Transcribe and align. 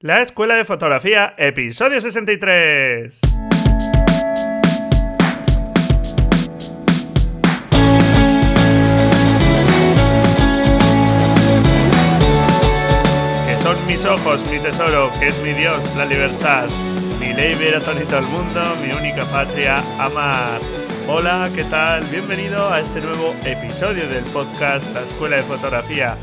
La 0.00 0.20
Escuela 0.20 0.56
de 0.56 0.66
Fotografía, 0.66 1.32
episodio 1.38 2.02
63. 2.02 3.18
Que 13.46 13.56
son 13.56 13.86
mis 13.86 14.04
ojos, 14.04 14.46
mi 14.50 14.58
tesoro, 14.58 15.10
que 15.18 15.28
es 15.28 15.42
mi 15.42 15.54
Dios, 15.54 15.96
la 15.96 16.04
libertad. 16.04 16.66
Mi 17.18 17.32
ley 17.32 17.54
ver 17.54 17.76
a 17.76 17.80
todo 17.80 18.18
el 18.18 18.26
mundo, 18.26 18.64
mi 18.86 18.92
única 18.92 19.24
patria, 19.24 19.78
amar. 19.98 20.60
Hola, 21.08 21.48
¿qué 21.54 21.64
tal? 21.64 22.04
Bienvenido 22.10 22.70
a 22.70 22.80
este 22.80 23.00
nuevo 23.00 23.34
episodio 23.46 24.06
del 24.06 24.24
podcast 24.24 24.92
La 24.92 25.00
Escuela 25.00 25.36
de 25.36 25.42
Fotografía 25.44 26.18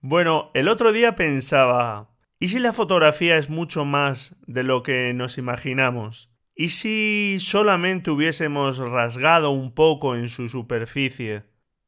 Bueno, 0.00 0.50
el 0.54 0.68
otro 0.68 0.92
día 0.92 1.14
pensaba, 1.14 2.10
¿y 2.38 2.48
si 2.48 2.58
la 2.58 2.72
fotografía 2.72 3.38
es 3.38 3.50
mucho 3.50 3.84
más 3.84 4.36
de 4.46 4.62
lo 4.62 4.82
que 4.82 5.12
nos 5.14 5.38
imaginamos? 5.38 6.35
¿Y 6.58 6.70
si 6.70 7.36
solamente 7.38 8.10
hubiésemos 8.10 8.78
rasgado 8.78 9.50
un 9.50 9.74
poco 9.74 10.16
en 10.16 10.30
su 10.30 10.48
superficie? 10.48 11.42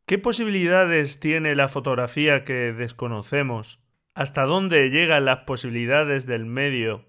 ¿Qué 0.05 0.19
posibilidades 0.19 1.21
tiene 1.21 1.55
la 1.55 1.69
fotografía 1.69 2.45
que 2.45 2.75
desconocemos? 2.75 3.83
¿Hasta 4.15 4.45
dónde 4.45 4.91
llegan 4.91 5.25
las 5.25 5.39
posibilidades 5.41 6.27
del 6.27 6.45
medio? 6.45 7.07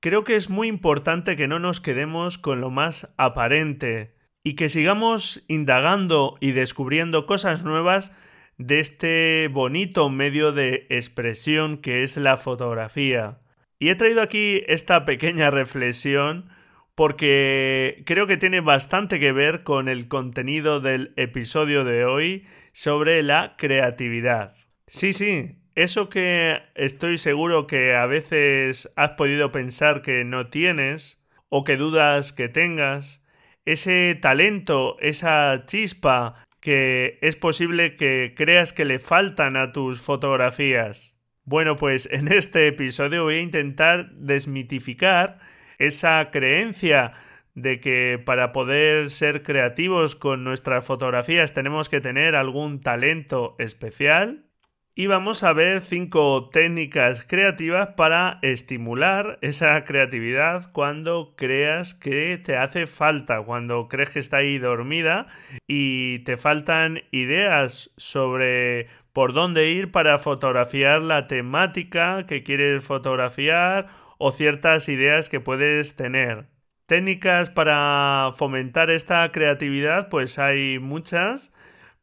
Creo 0.00 0.24
que 0.24 0.36
es 0.36 0.48
muy 0.48 0.68
importante 0.68 1.36
que 1.36 1.48
no 1.48 1.58
nos 1.58 1.82
quedemos 1.82 2.38
con 2.38 2.62
lo 2.62 2.70
más 2.70 3.12
aparente 3.18 4.16
y 4.42 4.54
que 4.54 4.70
sigamos 4.70 5.44
indagando 5.48 6.38
y 6.40 6.52
descubriendo 6.52 7.26
cosas 7.26 7.62
nuevas 7.62 8.16
de 8.56 8.80
este 8.80 9.48
bonito 9.48 10.08
medio 10.08 10.52
de 10.52 10.86
expresión 10.88 11.76
que 11.76 12.04
es 12.04 12.16
la 12.16 12.38
fotografía. 12.38 13.40
Y 13.78 13.90
he 13.90 13.96
traído 13.96 14.22
aquí 14.22 14.62
esta 14.66 15.04
pequeña 15.04 15.50
reflexión 15.50 16.48
porque 16.94 18.02
creo 18.06 18.26
que 18.26 18.36
tiene 18.36 18.60
bastante 18.60 19.18
que 19.18 19.32
ver 19.32 19.62
con 19.62 19.88
el 19.88 20.08
contenido 20.08 20.80
del 20.80 21.12
episodio 21.16 21.84
de 21.84 22.04
hoy 22.04 22.46
sobre 22.72 23.22
la 23.22 23.56
creatividad. 23.56 24.54
Sí, 24.86 25.12
sí, 25.12 25.58
eso 25.74 26.08
que 26.08 26.60
estoy 26.74 27.16
seguro 27.16 27.66
que 27.66 27.94
a 27.94 28.06
veces 28.06 28.92
has 28.96 29.12
podido 29.12 29.52
pensar 29.52 30.02
que 30.02 30.24
no 30.24 30.48
tienes 30.48 31.22
o 31.48 31.64
que 31.64 31.76
dudas 31.76 32.32
que 32.32 32.48
tengas, 32.48 33.22
ese 33.64 34.18
talento, 34.20 34.96
esa 35.00 35.64
chispa 35.66 36.44
que 36.60 37.18
es 37.22 37.36
posible 37.36 37.96
que 37.96 38.34
creas 38.36 38.72
que 38.72 38.84
le 38.84 38.98
faltan 38.98 39.56
a 39.56 39.72
tus 39.72 40.00
fotografías. 40.00 41.18
Bueno, 41.44 41.76
pues 41.76 42.08
en 42.12 42.28
este 42.28 42.68
episodio 42.68 43.24
voy 43.24 43.34
a 43.36 43.40
intentar 43.40 44.12
desmitificar 44.12 45.40
esa 45.86 46.30
creencia 46.30 47.12
de 47.54 47.80
que 47.80 48.20
para 48.24 48.52
poder 48.52 49.10
ser 49.10 49.42
creativos 49.42 50.16
con 50.16 50.44
nuestras 50.44 50.86
fotografías 50.86 51.52
tenemos 51.52 51.88
que 51.88 52.00
tener 52.00 52.34
algún 52.34 52.80
talento 52.80 53.56
especial. 53.58 54.46
Y 54.94 55.06
vamos 55.06 55.42
a 55.42 55.54
ver 55.54 55.80
cinco 55.80 56.50
técnicas 56.50 57.22
creativas 57.22 57.94
para 57.96 58.38
estimular 58.42 59.38
esa 59.40 59.82
creatividad 59.84 60.70
cuando 60.72 61.34
creas 61.34 61.94
que 61.94 62.36
te 62.36 62.58
hace 62.58 62.84
falta, 62.84 63.40
cuando 63.40 63.88
crees 63.88 64.10
que 64.10 64.18
está 64.18 64.38
ahí 64.38 64.58
dormida 64.58 65.28
y 65.66 66.18
te 66.24 66.36
faltan 66.36 67.00
ideas 67.10 67.90
sobre 67.96 68.88
por 69.14 69.32
dónde 69.32 69.70
ir 69.70 69.90
para 69.90 70.18
fotografiar 70.18 71.00
la 71.00 71.26
temática 71.26 72.26
que 72.26 72.42
quieres 72.42 72.84
fotografiar 72.84 73.88
o 74.24 74.30
ciertas 74.30 74.88
ideas 74.88 75.28
que 75.28 75.40
puedes 75.40 75.96
tener. 75.96 76.46
Técnicas 76.86 77.50
para 77.50 78.30
fomentar 78.36 78.88
esta 78.88 79.32
creatividad, 79.32 80.08
pues 80.10 80.38
hay 80.38 80.78
muchas, 80.78 81.52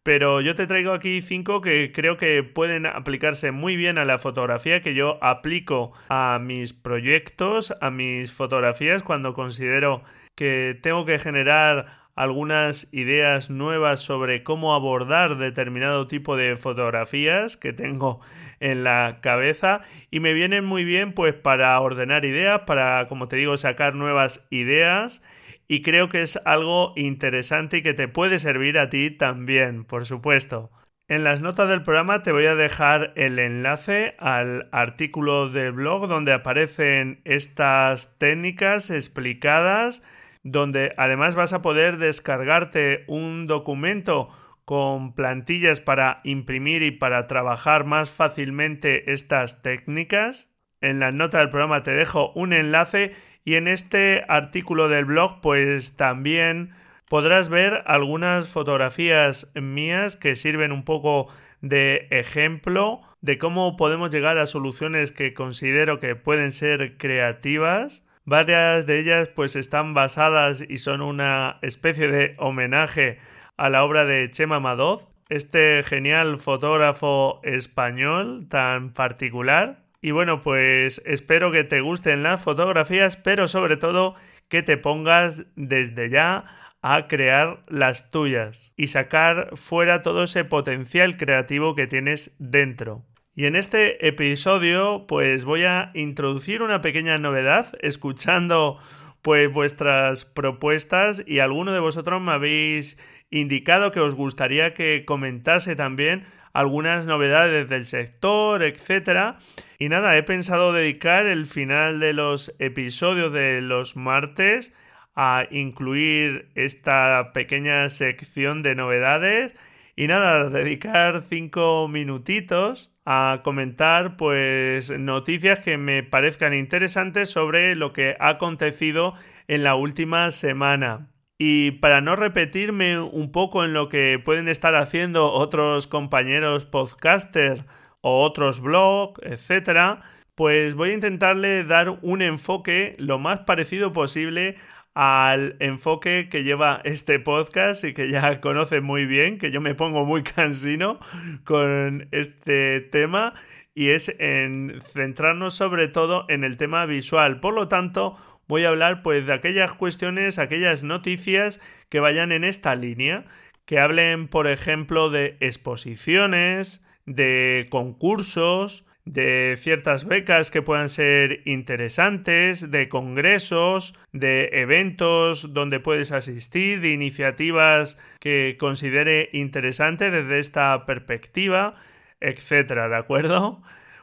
pero 0.04 0.42
yo 0.42 0.54
te 0.54 0.68
traigo 0.68 0.92
aquí 0.92 1.22
cinco 1.22 1.62
que 1.62 1.94
creo 1.94 2.18
que 2.18 2.44
pueden 2.44 2.86
aplicarse 2.86 3.52
muy 3.52 3.78
bien 3.78 3.98
a 3.98 4.04
la 4.04 4.18
fotografía, 4.18 4.82
que 4.82 4.94
yo 4.94 5.18
aplico 5.24 5.94
a 6.10 6.40
mis 6.42 6.74
proyectos, 6.74 7.74
a 7.80 7.90
mis 7.90 8.34
fotografías, 8.34 9.02
cuando 9.02 9.34
considero 9.34 10.04
que 10.36 10.78
tengo 10.82 11.06
que 11.06 11.20
generar 11.20 12.10
algunas 12.16 12.94
ideas 12.94 13.50
nuevas 13.50 14.02
sobre 14.02 14.44
cómo 14.44 14.76
abordar 14.76 15.38
determinado 15.38 16.06
tipo 16.08 16.36
de 16.36 16.58
fotografías 16.58 17.56
que 17.56 17.72
tengo 17.72 18.20
en 18.60 18.84
la 18.84 19.20
cabeza 19.22 19.82
y 20.12 20.20
me 20.20 20.34
vienen 20.34 20.66
muy 20.66 20.84
bien 20.84 21.14
pues 21.14 21.34
para 21.34 21.80
ordenar 21.80 22.26
ideas, 22.26 22.62
para 22.62 23.08
como 23.08 23.28
te 23.28 23.38
digo 23.38 23.58
sacar 23.58 23.96
nuevas 23.96 24.48
ideas 24.50 25.24
y 25.68 25.82
creo 25.82 26.10
que 26.10 26.22
es 26.22 26.40
algo 26.46 26.94
interesante 26.96 27.78
y 27.78 27.82
que 27.84 27.94
te 27.94 28.08
puede 28.08 28.40
servir 28.40 28.80
a 28.80 28.90
ti 28.90 29.12
también, 29.12 29.86
por 29.86 30.06
supuesto. 30.06 30.72
En 31.08 31.24
las 31.24 31.42
notas 31.42 31.70
del 31.70 31.82
programa 31.82 32.22
te 32.22 32.32
voy 32.32 32.46
a 32.46 32.56
dejar 32.56 33.14
el 33.16 33.40
enlace 33.40 34.16
al 34.20 34.70
artículo 34.72 35.50
de 35.50 35.72
blog 35.72 36.08
donde 36.08 36.34
aparecen 36.34 37.22
estas 37.26 38.18
técnicas 38.20 38.92
explicadas 38.92 40.04
donde 40.44 40.94
además 40.98 41.36
vas 41.36 41.54
a 41.54 41.62
poder 41.62 41.98
descargarte 41.98 43.04
un 43.08 43.48
documento 43.48 44.30
con 44.70 45.16
plantillas 45.16 45.82
para 45.82 46.22
imprimir 46.24 46.84
y 46.84 46.92
para 46.92 47.26
trabajar 47.26 47.86
más 47.86 48.12
fácilmente 48.12 49.12
estas 49.12 49.64
técnicas. 49.64 50.54
En 50.80 51.00
la 51.00 51.12
nota 51.12 51.40
del 51.40 51.50
programa 51.50 51.82
te 51.82 51.90
dejo 51.90 52.32
un 52.36 52.54
enlace 52.54 53.16
y 53.44 53.56
en 53.56 53.68
este 53.68 54.24
artículo 54.28 54.88
del 54.88 55.06
blog 55.06 55.42
pues 55.42 55.98
también 55.98 56.76
podrás 57.10 57.50
ver 57.50 57.82
algunas 57.88 58.48
fotografías 58.48 59.52
mías 59.56 60.16
que 60.16 60.36
sirven 60.36 60.72
un 60.72 60.84
poco 60.84 61.34
de 61.62 62.08
ejemplo 62.12 63.02
de 63.22 63.40
cómo 63.40 63.76
podemos 63.76 64.12
llegar 64.12 64.38
a 64.38 64.46
soluciones 64.46 65.12
que 65.12 65.34
considero 65.34 66.00
que 66.00 66.16
pueden 66.16 66.52
ser 66.52 66.96
creativas 67.00 68.06
Varias 68.30 68.86
de 68.86 69.00
ellas 69.00 69.28
pues 69.30 69.56
están 69.56 69.96
basadas 69.96 70.64
y 70.70 70.78
son 70.78 71.02
una 71.02 71.58
especie 71.64 72.10
de 72.10 72.36
homenaje 72.38 73.18
a 73.60 73.70
la 73.70 73.84
obra 73.84 74.06
de 74.06 74.32
Chema 74.32 74.60
Madoz, 74.62 75.08
este 75.28 75.84
genial 75.84 76.38
fotógrafo 76.38 77.42
español 77.44 78.48
tan 78.50 78.94
particular. 78.94 79.84
Y 80.02 80.12
bueno, 80.12 80.40
pues 80.40 81.02
espero 81.06 81.52
que 81.52 81.66
te 81.66 81.82
gusten 81.82 82.24
las 82.24 82.42
fotografías, 82.42 83.18
pero 83.18 83.50
sobre 83.50 83.76
todo 83.76 84.16
que 84.48 84.64
te 84.64 84.78
pongas 84.78 85.46
desde 85.58 86.10
ya 86.10 86.46
a 86.82 87.08
crear 87.08 87.64
las 87.68 88.10
tuyas 88.10 88.72
y 88.78 88.88
sacar 88.88 89.50
fuera 89.58 90.02
todo 90.02 90.24
ese 90.24 90.46
potencial 90.46 91.18
creativo 91.18 91.76
que 91.76 91.86
tienes 91.86 92.36
dentro. 92.40 93.04
Y 93.36 93.46
en 93.46 93.58
este 93.58 94.08
episodio 94.08 95.06
pues 95.06 95.44
voy 95.44 95.66
a 95.66 95.92
introducir 95.94 96.62
una 96.62 96.80
pequeña 96.80 97.18
novedad 97.18 97.68
escuchando 97.82 98.80
pues 99.22 99.52
vuestras 99.52 100.24
propuestas 100.24 101.24
y 101.26 101.40
alguno 101.40 101.74
de 101.74 101.80
vosotros 101.80 102.22
me 102.22 102.32
habéis 102.32 102.98
indicado 103.32 103.92
que 103.92 104.00
os 104.00 104.16
gustaría 104.16 104.74
que 104.74 105.06
comentase 105.06 105.76
también 105.76 106.26
algunas 106.54 107.06
novedades 107.06 107.70
del 107.70 107.86
sector, 107.86 108.64
etcétera. 108.64 109.38
Y 109.78 109.90
nada, 109.90 110.18
he 110.18 110.24
pensado 110.24 110.74
dedicar 110.74 111.26
el 111.26 111.46
final 111.46 112.00
de 112.00 112.14
los 112.14 112.54
episodios 112.60 113.32
de 113.32 113.62
los 113.62 113.96
martes 113.96 114.74
a 115.16 115.46
incluir 115.52 116.50
esta 116.56 117.32
pequeña 117.34 117.90
sección 117.90 118.64
de 118.64 118.76
novedades 118.76 119.56
y 119.96 120.08
nada, 120.08 120.50
dedicar 120.50 121.22
cinco 121.24 121.90
minutitos 121.90 122.90
a 123.06 123.42
comentar 123.44 124.16
pues 124.16 124.98
noticias 124.98 125.60
que 125.60 125.78
me 125.78 126.04
parezcan 126.04 126.54
interesantes 126.54 127.30
sobre 127.30 127.76
lo 127.76 127.92
que 127.92 128.16
ha 128.18 128.30
acontecido 128.30 129.14
en 129.50 129.64
la 129.64 129.76
última 129.76 130.32
semana. 130.32 131.10
Y 131.42 131.72
para 131.72 132.02
no 132.02 132.18
repetirme 132.18 133.00
un 133.00 133.32
poco 133.32 133.64
en 133.64 133.72
lo 133.72 133.88
que 133.88 134.20
pueden 134.20 134.50
estar 134.50 134.76
haciendo 134.76 135.32
otros 135.32 135.88
compañeros 135.88 136.66
podcaster 136.66 137.66
o 138.02 138.24
otros 138.24 138.60
blogs, 138.60 139.22
etcétera, 139.24 140.02
pues 140.36 140.76
voy 140.76 140.90
a 140.90 140.94
intentarle 140.96 141.64
dar 141.64 141.98
un 142.02 142.22
enfoque 142.22 142.98
lo 143.00 143.20
más 143.20 143.40
parecido 143.40 143.94
posible 143.94 144.58
al 144.94 145.56
enfoque 145.62 146.28
que 146.30 146.44
lleva 146.44 146.82
este 146.84 147.20
podcast 147.20 147.86
y 147.86 147.94
que 147.94 148.10
ya 148.10 148.42
conoce 148.42 148.82
muy 148.82 149.06
bien, 149.06 149.38
que 149.38 149.50
yo 149.50 149.62
me 149.62 149.76
pongo 149.76 150.04
muy 150.04 150.24
cansino 150.24 151.00
con 151.46 152.10
este 152.12 152.82
tema 152.82 153.34
y 153.74 153.92
es 153.92 154.14
en 154.20 154.82
centrarnos 154.82 155.54
sobre 155.54 155.88
todo 155.88 156.26
en 156.28 156.44
el 156.44 156.58
tema 156.58 156.86
visual. 156.86 157.40
Por 157.40 157.54
lo 157.54 157.70
tanto, 157.70 158.18
voy 158.50 158.66
a 158.66 158.70
hablar 158.70 159.02
pues 159.04 159.28
de 159.28 159.34
aquellas 159.34 159.74
cuestiones, 159.74 160.40
aquellas 160.40 160.84
noticias 160.84 161.62
que 161.88 162.02
vayan 162.02 162.34
en 162.34 162.44
esta 162.44 162.76
línea, 162.76 163.24
que 163.66 163.80
hablen 163.80 164.28
por 164.28 164.48
ejemplo 164.48 165.10
de 165.10 165.38
exposiciones, 165.40 166.84
de 167.06 167.68
concursos, 167.70 168.86
de 169.06 169.56
ciertas 169.58 170.06
becas 170.06 170.50
que 170.52 170.64
puedan 170.64 170.90
ser 170.90 171.42
interesantes, 171.46 172.70
de 172.72 172.90
congresos, 172.90 173.96
de 174.14 174.50
eventos 174.54 175.54
donde 175.54 175.80
puedes 175.80 176.12
asistir, 176.12 176.82
de 176.82 176.90
iniciativas 176.90 178.00
que 178.20 178.58
considere 178.60 179.30
interesante 179.32 180.10
desde 180.10 180.40
esta 180.40 180.86
perspectiva, 180.88 181.76
etcétera, 182.20 182.90
¿de 182.90 182.98
acuerdo? 182.98 183.62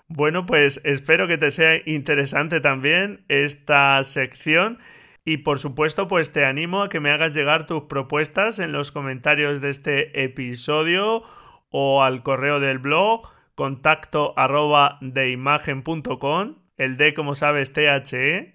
Bueno, 0.08 0.46
pues 0.46 0.80
espero 0.84 1.26
que 1.26 1.36
te 1.36 1.50
sea 1.50 1.80
interesante 1.84 2.60
también 2.60 3.24
esta 3.28 4.02
sección 4.04 4.78
y 5.24 5.38
por 5.38 5.58
supuesto 5.58 6.06
pues 6.06 6.32
te 6.32 6.44
animo 6.44 6.82
a 6.82 6.88
que 6.88 7.00
me 7.00 7.10
hagas 7.10 7.36
llegar 7.36 7.66
tus 7.66 7.82
propuestas 7.82 8.60
en 8.60 8.70
los 8.70 8.92
comentarios 8.92 9.60
de 9.60 9.70
este 9.70 10.22
episodio 10.22 11.24
o 11.70 12.04
al 12.04 12.22
correo 12.22 12.60
del 12.60 12.78
blog 12.78 13.28
contacto 13.56 14.32
arroba 14.38 14.98
de 15.00 15.30
imagen.com 15.32 16.54
el 16.76 16.96
D 16.96 17.12
como 17.12 17.34
sabes 17.34 17.72
THE 17.72 18.54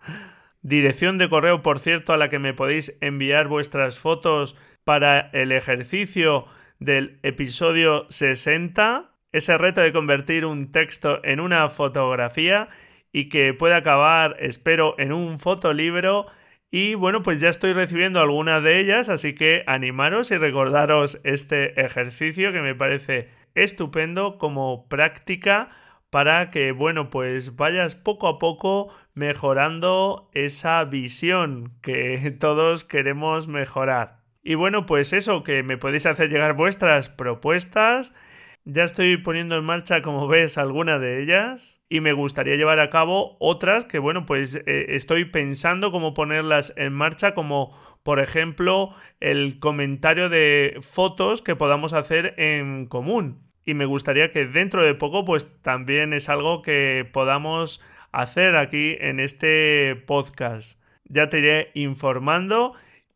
dirección 0.62 1.16
de 1.16 1.30
correo 1.30 1.62
por 1.62 1.78
cierto 1.78 2.12
a 2.12 2.18
la 2.18 2.28
que 2.28 2.38
me 2.38 2.52
podéis 2.52 2.98
enviar 3.00 3.48
vuestras 3.48 3.98
fotos 3.98 4.56
para 4.84 5.30
el 5.32 5.52
ejercicio 5.52 6.44
del 6.78 7.18
episodio 7.22 8.04
60 8.10 9.11
ese 9.32 9.58
reto 9.58 9.80
de 9.80 9.92
convertir 9.92 10.44
un 10.44 10.72
texto 10.72 11.20
en 11.24 11.40
una 11.40 11.68
fotografía 11.68 12.68
y 13.12 13.28
que 13.28 13.52
pueda 13.54 13.76
acabar, 13.76 14.36
espero, 14.40 14.94
en 14.98 15.12
un 15.12 15.38
fotolibro. 15.38 16.26
Y 16.70 16.94
bueno, 16.94 17.22
pues 17.22 17.40
ya 17.40 17.48
estoy 17.48 17.72
recibiendo 17.72 18.20
algunas 18.20 18.62
de 18.62 18.80
ellas, 18.80 19.08
así 19.08 19.34
que 19.34 19.64
animaros 19.66 20.30
y 20.30 20.38
recordaros 20.38 21.20
este 21.24 21.80
ejercicio 21.84 22.52
que 22.52 22.62
me 22.62 22.74
parece 22.74 23.28
estupendo 23.54 24.38
como 24.38 24.88
práctica 24.88 25.68
para 26.08 26.50
que, 26.50 26.72
bueno, 26.72 27.10
pues 27.10 27.56
vayas 27.56 27.96
poco 27.96 28.28
a 28.28 28.38
poco 28.38 28.94
mejorando 29.14 30.30
esa 30.34 30.84
visión 30.84 31.72
que 31.82 32.30
todos 32.38 32.84
queremos 32.84 33.48
mejorar. 33.48 34.20
Y 34.42 34.54
bueno, 34.54 34.86
pues 34.86 35.12
eso, 35.12 35.42
que 35.42 35.62
me 35.62 35.78
podéis 35.78 36.06
hacer 36.06 36.28
llegar 36.28 36.54
vuestras 36.54 37.08
propuestas 37.08 38.14
ya 38.64 38.84
estoy 38.84 39.16
poniendo 39.16 39.56
en 39.56 39.64
marcha, 39.64 40.02
como 40.02 40.28
ves, 40.28 40.58
alguna 40.58 40.98
de 40.98 41.22
ellas 41.22 41.82
y 41.88 42.00
me 42.00 42.12
gustaría 42.12 42.56
llevar 42.56 42.80
a 42.80 42.90
cabo 42.90 43.36
otras 43.40 43.84
que, 43.84 43.98
bueno, 43.98 44.24
pues 44.26 44.56
eh, 44.66 44.86
estoy 44.90 45.24
pensando 45.24 45.90
cómo 45.90 46.14
ponerlas 46.14 46.72
en 46.76 46.92
marcha, 46.92 47.34
como 47.34 47.76
por 48.02 48.20
ejemplo 48.20 48.94
el 49.20 49.58
comentario 49.58 50.28
de 50.28 50.78
fotos 50.80 51.42
que 51.42 51.56
podamos 51.56 51.92
hacer 51.92 52.34
en 52.38 52.86
común. 52.86 53.50
Y 53.64 53.74
me 53.74 53.84
gustaría 53.84 54.30
que 54.30 54.46
dentro 54.46 54.82
de 54.82 54.94
poco, 54.94 55.24
pues 55.24 55.46
también 55.62 56.12
es 56.12 56.28
algo 56.28 56.62
que 56.62 57.08
podamos 57.12 57.80
hacer 58.10 58.56
aquí 58.56 58.96
en 59.00 59.20
este 59.20 59.96
podcast. 60.06 60.80
Ya 61.04 61.28
te 61.28 61.38
iré 61.38 61.70
informando 61.74 62.74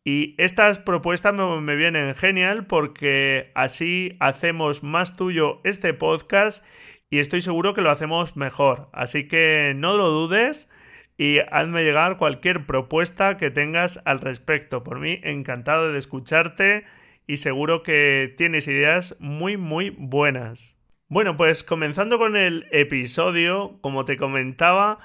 y 0.09 0.35
estas 0.37 0.79
propuestas 0.79 1.33
me, 1.33 1.75
vienen 1.75 2.15
genial 2.15 2.65
porque 2.65 3.51
así 3.55 4.15
hacemos 4.21 4.81
más 4.81 5.17
tuyo 5.17 5.59
este 5.65 5.93
podcast 5.93 6.65
y 7.09 7.19
estoy 7.19 7.41
seguro 7.41 7.73
que 7.73 7.81
lo 7.81 7.91
hacemos 7.91 8.37
mejor. 8.37 8.87
Así 8.93 9.27
que 9.27 9.73
no 9.75 9.97
lo 9.97 10.07
dudes 10.07 10.71
y 11.17 11.39
hazme 11.51 11.83
llegar 11.83 12.15
cualquier 12.15 12.65
propuesta 12.65 13.35
que 13.35 13.51
tengas 13.51 14.01
al 14.05 14.21
respecto. 14.21 14.81
Por 14.81 15.01
mí, 15.01 15.19
encantado 15.23 15.91
de 15.91 15.99
escucharte 15.99 16.85
y 17.27 17.35
seguro 17.35 17.83
que 17.83 18.33
tienes 18.37 18.69
ideas 18.69 19.17
muy, 19.19 19.57
muy 19.57 19.89
buenas. 19.89 20.77
Bueno, 21.09 21.35
pues 21.35 21.65
comenzando 21.65 22.17
con 22.17 22.37
el 22.37 22.65
episodio, 22.71 23.77
como 23.81 24.05
te 24.05 24.15
comentaba, 24.15 24.99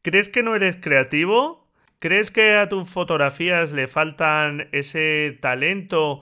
¿crees 0.00 0.30
que 0.30 0.42
no 0.42 0.56
eres 0.56 0.78
creativo? 0.78 1.65
¿Crees 1.98 2.30
que 2.30 2.56
a 2.56 2.68
tus 2.68 2.90
fotografías 2.90 3.72
le 3.72 3.88
faltan 3.88 4.68
ese 4.72 5.38
talento 5.40 6.20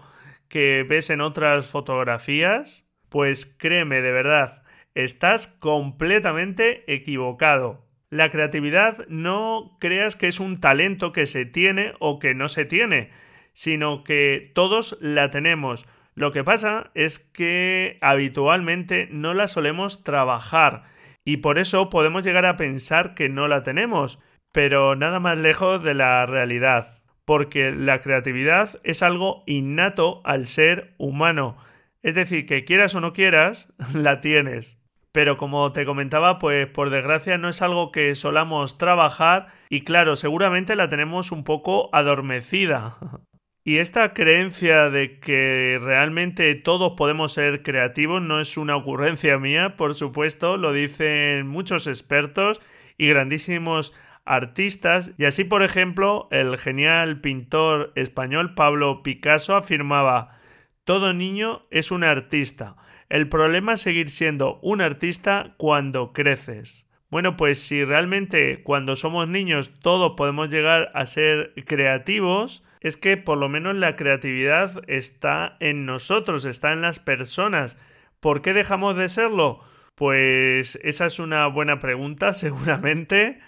que 0.49 0.85
ves 0.89 1.11
en 1.11 1.21
otras 1.21 1.69
fotografías? 1.69 2.89
Pues 3.09 3.45
créeme, 3.45 4.01
de 4.01 4.13
verdad, 4.13 4.63
estás 4.95 5.49
completamente 5.49 6.85
equivocado. 6.93 7.85
La 8.09 8.31
creatividad 8.31 9.05
no 9.09 9.77
creas 9.81 10.15
que 10.15 10.29
es 10.29 10.39
un 10.39 10.61
talento 10.61 11.13
que 11.13 11.27
se 11.27 11.45
tiene 11.45 11.95
o 11.99 12.21
que 12.21 12.35
no 12.35 12.47
se 12.47 12.65
tiene, 12.65 13.11
sino 13.53 14.05
que 14.05 14.53
todos 14.55 14.97
la 15.01 15.31
tenemos. 15.31 15.87
Lo 16.15 16.31
que 16.31 16.45
pasa 16.45 16.93
es 16.95 17.19
que 17.19 17.99
habitualmente 18.01 19.09
no 19.11 19.35
la 19.35 19.49
solemos 19.49 20.05
trabajar 20.05 20.85
y 21.25 21.39
por 21.39 21.59
eso 21.59 21.91
podemos 21.91 22.25
llegar 22.25 22.47
a 22.47 22.57
pensar 22.57 23.15
que 23.15 23.29
no 23.29 23.49
la 23.49 23.65
tenemos 23.65 24.21
pero 24.55 24.95
nada 24.95 25.19
más 25.19 25.37
lejos 25.37 25.83
de 25.83 25.95
la 25.95 26.25
realidad, 26.27 27.03
porque 27.25 27.73
la 27.73 28.01
creatividad 28.01 28.81
es 28.85 29.03
algo 29.03 29.43
innato 29.47 30.21
al 30.23 30.47
ser 30.47 30.95
humano, 30.97 31.57
es 32.05 32.15
decir, 32.15 32.47
que 32.47 32.65
quieras 32.65 32.95
o 32.95 33.01
no 33.01 33.13
quieras, 33.13 33.75
la 33.95 34.21
tienes. 34.21 34.81
Pero 35.11 35.39
como 35.39 35.73
te 35.73 35.85
comentaba, 35.85 36.39
pues 36.39 36.69
por 36.69 36.91
desgracia 36.91 37.37
no 37.37 37.49
es 37.49 37.63
algo 37.63 37.91
que 37.91 38.15
solamos 38.15 38.79
trabajar 38.79 39.49
y 39.69 39.81
claro, 39.81 40.15
seguramente 40.15 40.77
la 40.77 40.89
tenemos 40.89 41.33
un 41.33 41.43
poco 41.43 41.91
adormecida. 41.93 42.97
Y 43.67 43.79
esta 43.79 44.13
creencia 44.13 44.91
de 44.91 45.19
que 45.21 45.81
realmente 45.81 46.55
todos 46.55 46.93
podemos 46.99 47.33
ser 47.33 47.63
creativos 47.63 48.21
no 48.21 48.39
es 48.39 48.59
una 48.59 48.77
ocurrencia 48.77 49.39
mía, 49.39 49.75
por 49.79 49.95
supuesto, 49.95 50.59
lo 50.59 50.75
dicen 50.75 51.47
muchos 51.47 51.87
expertos 51.87 52.61
y 52.99 53.09
grandísimos 53.09 53.95
artistas 54.25 55.13
y 55.19 55.25
así 55.25 55.45
por 55.45 55.63
ejemplo 55.63 56.29
el 56.31 56.57
genial 56.59 57.21
pintor 57.21 57.93
español 57.95 58.55
Pablo 58.55 59.03
Picasso 59.03 59.57
afirmaba 59.57 60.39
todo 60.85 61.15
niño 61.15 61.63
es 61.71 61.91
un 61.91 62.05
artista. 62.05 62.77
El 63.09 63.29
problema 63.29 63.75
es 63.75 63.81
seguir 63.81 64.11
siendo 64.11 64.59
un 64.63 64.81
artista 64.81 65.55
cuando 65.57 66.13
creces. 66.13 66.91
Bueno, 67.11 67.37
pues 67.37 67.61
si 67.61 67.85
realmente 67.85 68.63
cuando 68.63 68.97
somos 68.97 69.29
niños 69.29 69.79
todos 69.81 70.15
podemos 70.17 70.49
llegar 70.51 70.91
a 70.95 71.07
ser 71.07 71.53
creativos, 71.65 72.65
es 72.81 72.97
que 72.97 73.17
por 73.17 73.39
lo 73.39 73.49
menos 73.49 73.77
la 73.77 73.97
creatividad 73.97 74.83
está 74.89 75.57
en 75.61 75.87
nosotros, 75.87 76.45
está 76.45 76.73
en 76.73 76.83
las 76.83 76.99
personas. 76.99 77.79
¿Por 78.21 78.43
qué 78.43 78.53
dejamos 78.53 78.97
de 78.97 79.09
serlo? 79.09 79.61
Pues 79.95 80.79
esa 80.83 81.07
es 81.07 81.19
una 81.19 81.47
buena 81.47 81.79
pregunta, 81.79 82.33
seguramente. 82.35 83.39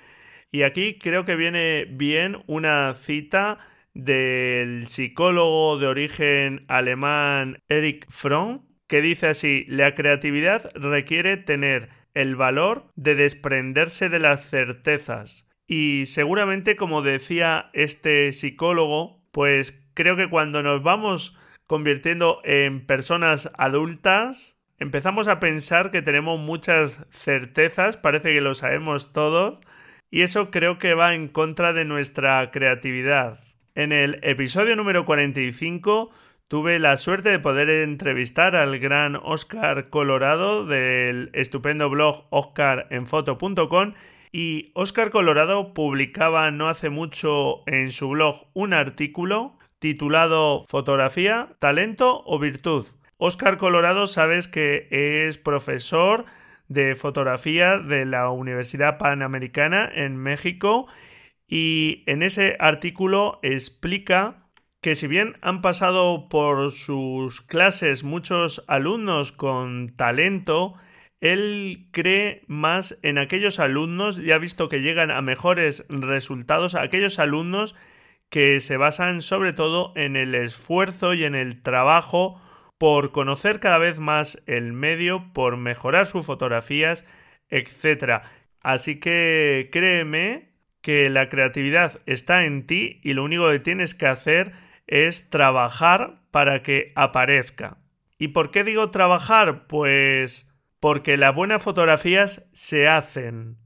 Y 0.56 0.62
aquí 0.62 0.96
creo 0.96 1.26
que 1.26 1.36
viene 1.36 1.84
bien 1.84 2.42
una 2.46 2.94
cita 2.94 3.58
del 3.92 4.86
psicólogo 4.86 5.76
de 5.76 5.86
origen 5.86 6.64
alemán 6.66 7.62
Erich 7.68 8.06
Fromm, 8.08 8.62
que 8.86 9.02
dice 9.02 9.26
así, 9.26 9.66
la 9.68 9.94
creatividad 9.94 10.70
requiere 10.74 11.36
tener 11.36 11.90
el 12.14 12.36
valor 12.36 12.86
de 12.96 13.16
desprenderse 13.16 14.08
de 14.08 14.18
las 14.18 14.48
certezas. 14.48 15.46
Y 15.66 16.04
seguramente, 16.06 16.74
como 16.74 17.02
decía 17.02 17.68
este 17.74 18.32
psicólogo, 18.32 19.20
pues 19.32 19.86
creo 19.92 20.16
que 20.16 20.30
cuando 20.30 20.62
nos 20.62 20.82
vamos 20.82 21.36
convirtiendo 21.66 22.40
en 22.44 22.86
personas 22.86 23.50
adultas, 23.58 24.58
empezamos 24.78 25.28
a 25.28 25.38
pensar 25.38 25.90
que 25.90 26.00
tenemos 26.00 26.40
muchas 26.40 27.04
certezas, 27.10 27.98
parece 27.98 28.32
que 28.32 28.40
lo 28.40 28.54
sabemos 28.54 29.12
todos, 29.12 29.58
y 30.10 30.22
eso 30.22 30.50
creo 30.50 30.78
que 30.78 30.94
va 30.94 31.14
en 31.14 31.28
contra 31.28 31.72
de 31.72 31.84
nuestra 31.84 32.50
creatividad. 32.50 33.40
En 33.74 33.92
el 33.92 34.20
episodio 34.22 34.76
número 34.76 35.04
45 35.04 36.10
tuve 36.48 36.78
la 36.78 36.96
suerte 36.96 37.30
de 37.30 37.38
poder 37.38 37.68
entrevistar 37.68 38.56
al 38.56 38.78
gran 38.78 39.16
Oscar 39.16 39.90
Colorado 39.90 40.64
del 40.64 41.30
estupendo 41.34 41.90
blog 41.90 42.26
oscarenfoto.com 42.30 43.94
y 44.32 44.70
Oscar 44.74 45.10
Colorado 45.10 45.74
publicaba 45.74 46.50
no 46.50 46.68
hace 46.68 46.88
mucho 46.90 47.68
en 47.68 47.90
su 47.90 48.08
blog 48.10 48.46
un 48.54 48.74
artículo 48.74 49.58
titulado 49.78 50.62
Fotografía, 50.68 51.56
talento 51.58 52.22
o 52.24 52.38
virtud. 52.38 52.86
Oscar 53.18 53.56
Colorado 53.56 54.06
sabes 54.06 54.46
que 54.46 54.88
es 54.90 55.38
profesor 55.38 56.26
de 56.68 56.94
fotografía 56.94 57.78
de 57.78 58.04
la 58.04 58.30
Universidad 58.30 58.98
Panamericana 58.98 59.90
en 59.94 60.16
México 60.16 60.86
y 61.46 62.02
en 62.06 62.22
ese 62.22 62.56
artículo 62.58 63.38
explica 63.42 64.48
que 64.80 64.94
si 64.94 65.06
bien 65.06 65.36
han 65.42 65.62
pasado 65.62 66.28
por 66.28 66.70
sus 66.72 67.40
clases 67.40 68.04
muchos 68.04 68.64
alumnos 68.68 69.32
con 69.32 69.94
talento, 69.96 70.74
él 71.20 71.88
cree 71.92 72.42
más 72.46 72.98
en 73.02 73.18
aquellos 73.18 73.58
alumnos, 73.58 74.16
ya 74.16 74.36
ha 74.36 74.38
visto 74.38 74.68
que 74.68 74.82
llegan 74.82 75.10
a 75.10 75.22
mejores 75.22 75.86
resultados, 75.88 76.74
aquellos 76.74 77.18
alumnos 77.18 77.74
que 78.28 78.60
se 78.60 78.76
basan 78.76 79.22
sobre 79.22 79.52
todo 79.52 79.92
en 79.96 80.16
el 80.16 80.34
esfuerzo 80.34 81.14
y 81.14 81.24
en 81.24 81.34
el 81.34 81.62
trabajo 81.62 82.40
por 82.78 83.12
conocer 83.12 83.60
cada 83.60 83.78
vez 83.78 83.98
más 83.98 84.42
el 84.46 84.72
medio, 84.72 85.32
por 85.32 85.56
mejorar 85.56 86.06
sus 86.06 86.26
fotografías, 86.26 87.06
etc. 87.48 88.22
Así 88.60 89.00
que 89.00 89.68
créeme 89.72 90.52
que 90.82 91.08
la 91.10 91.28
creatividad 91.28 92.00
está 92.06 92.44
en 92.44 92.66
ti 92.66 93.00
y 93.02 93.14
lo 93.14 93.24
único 93.24 93.50
que 93.50 93.58
tienes 93.58 93.94
que 93.94 94.06
hacer 94.06 94.52
es 94.86 95.30
trabajar 95.30 96.20
para 96.30 96.62
que 96.62 96.92
aparezca. 96.94 97.78
¿Y 98.18 98.28
por 98.28 98.50
qué 98.50 98.64
digo 98.64 98.90
trabajar? 98.90 99.66
Pues 99.66 100.52
porque 100.80 101.16
las 101.16 101.34
buenas 101.34 101.62
fotografías 101.62 102.48
se 102.52 102.88
hacen. 102.88 103.56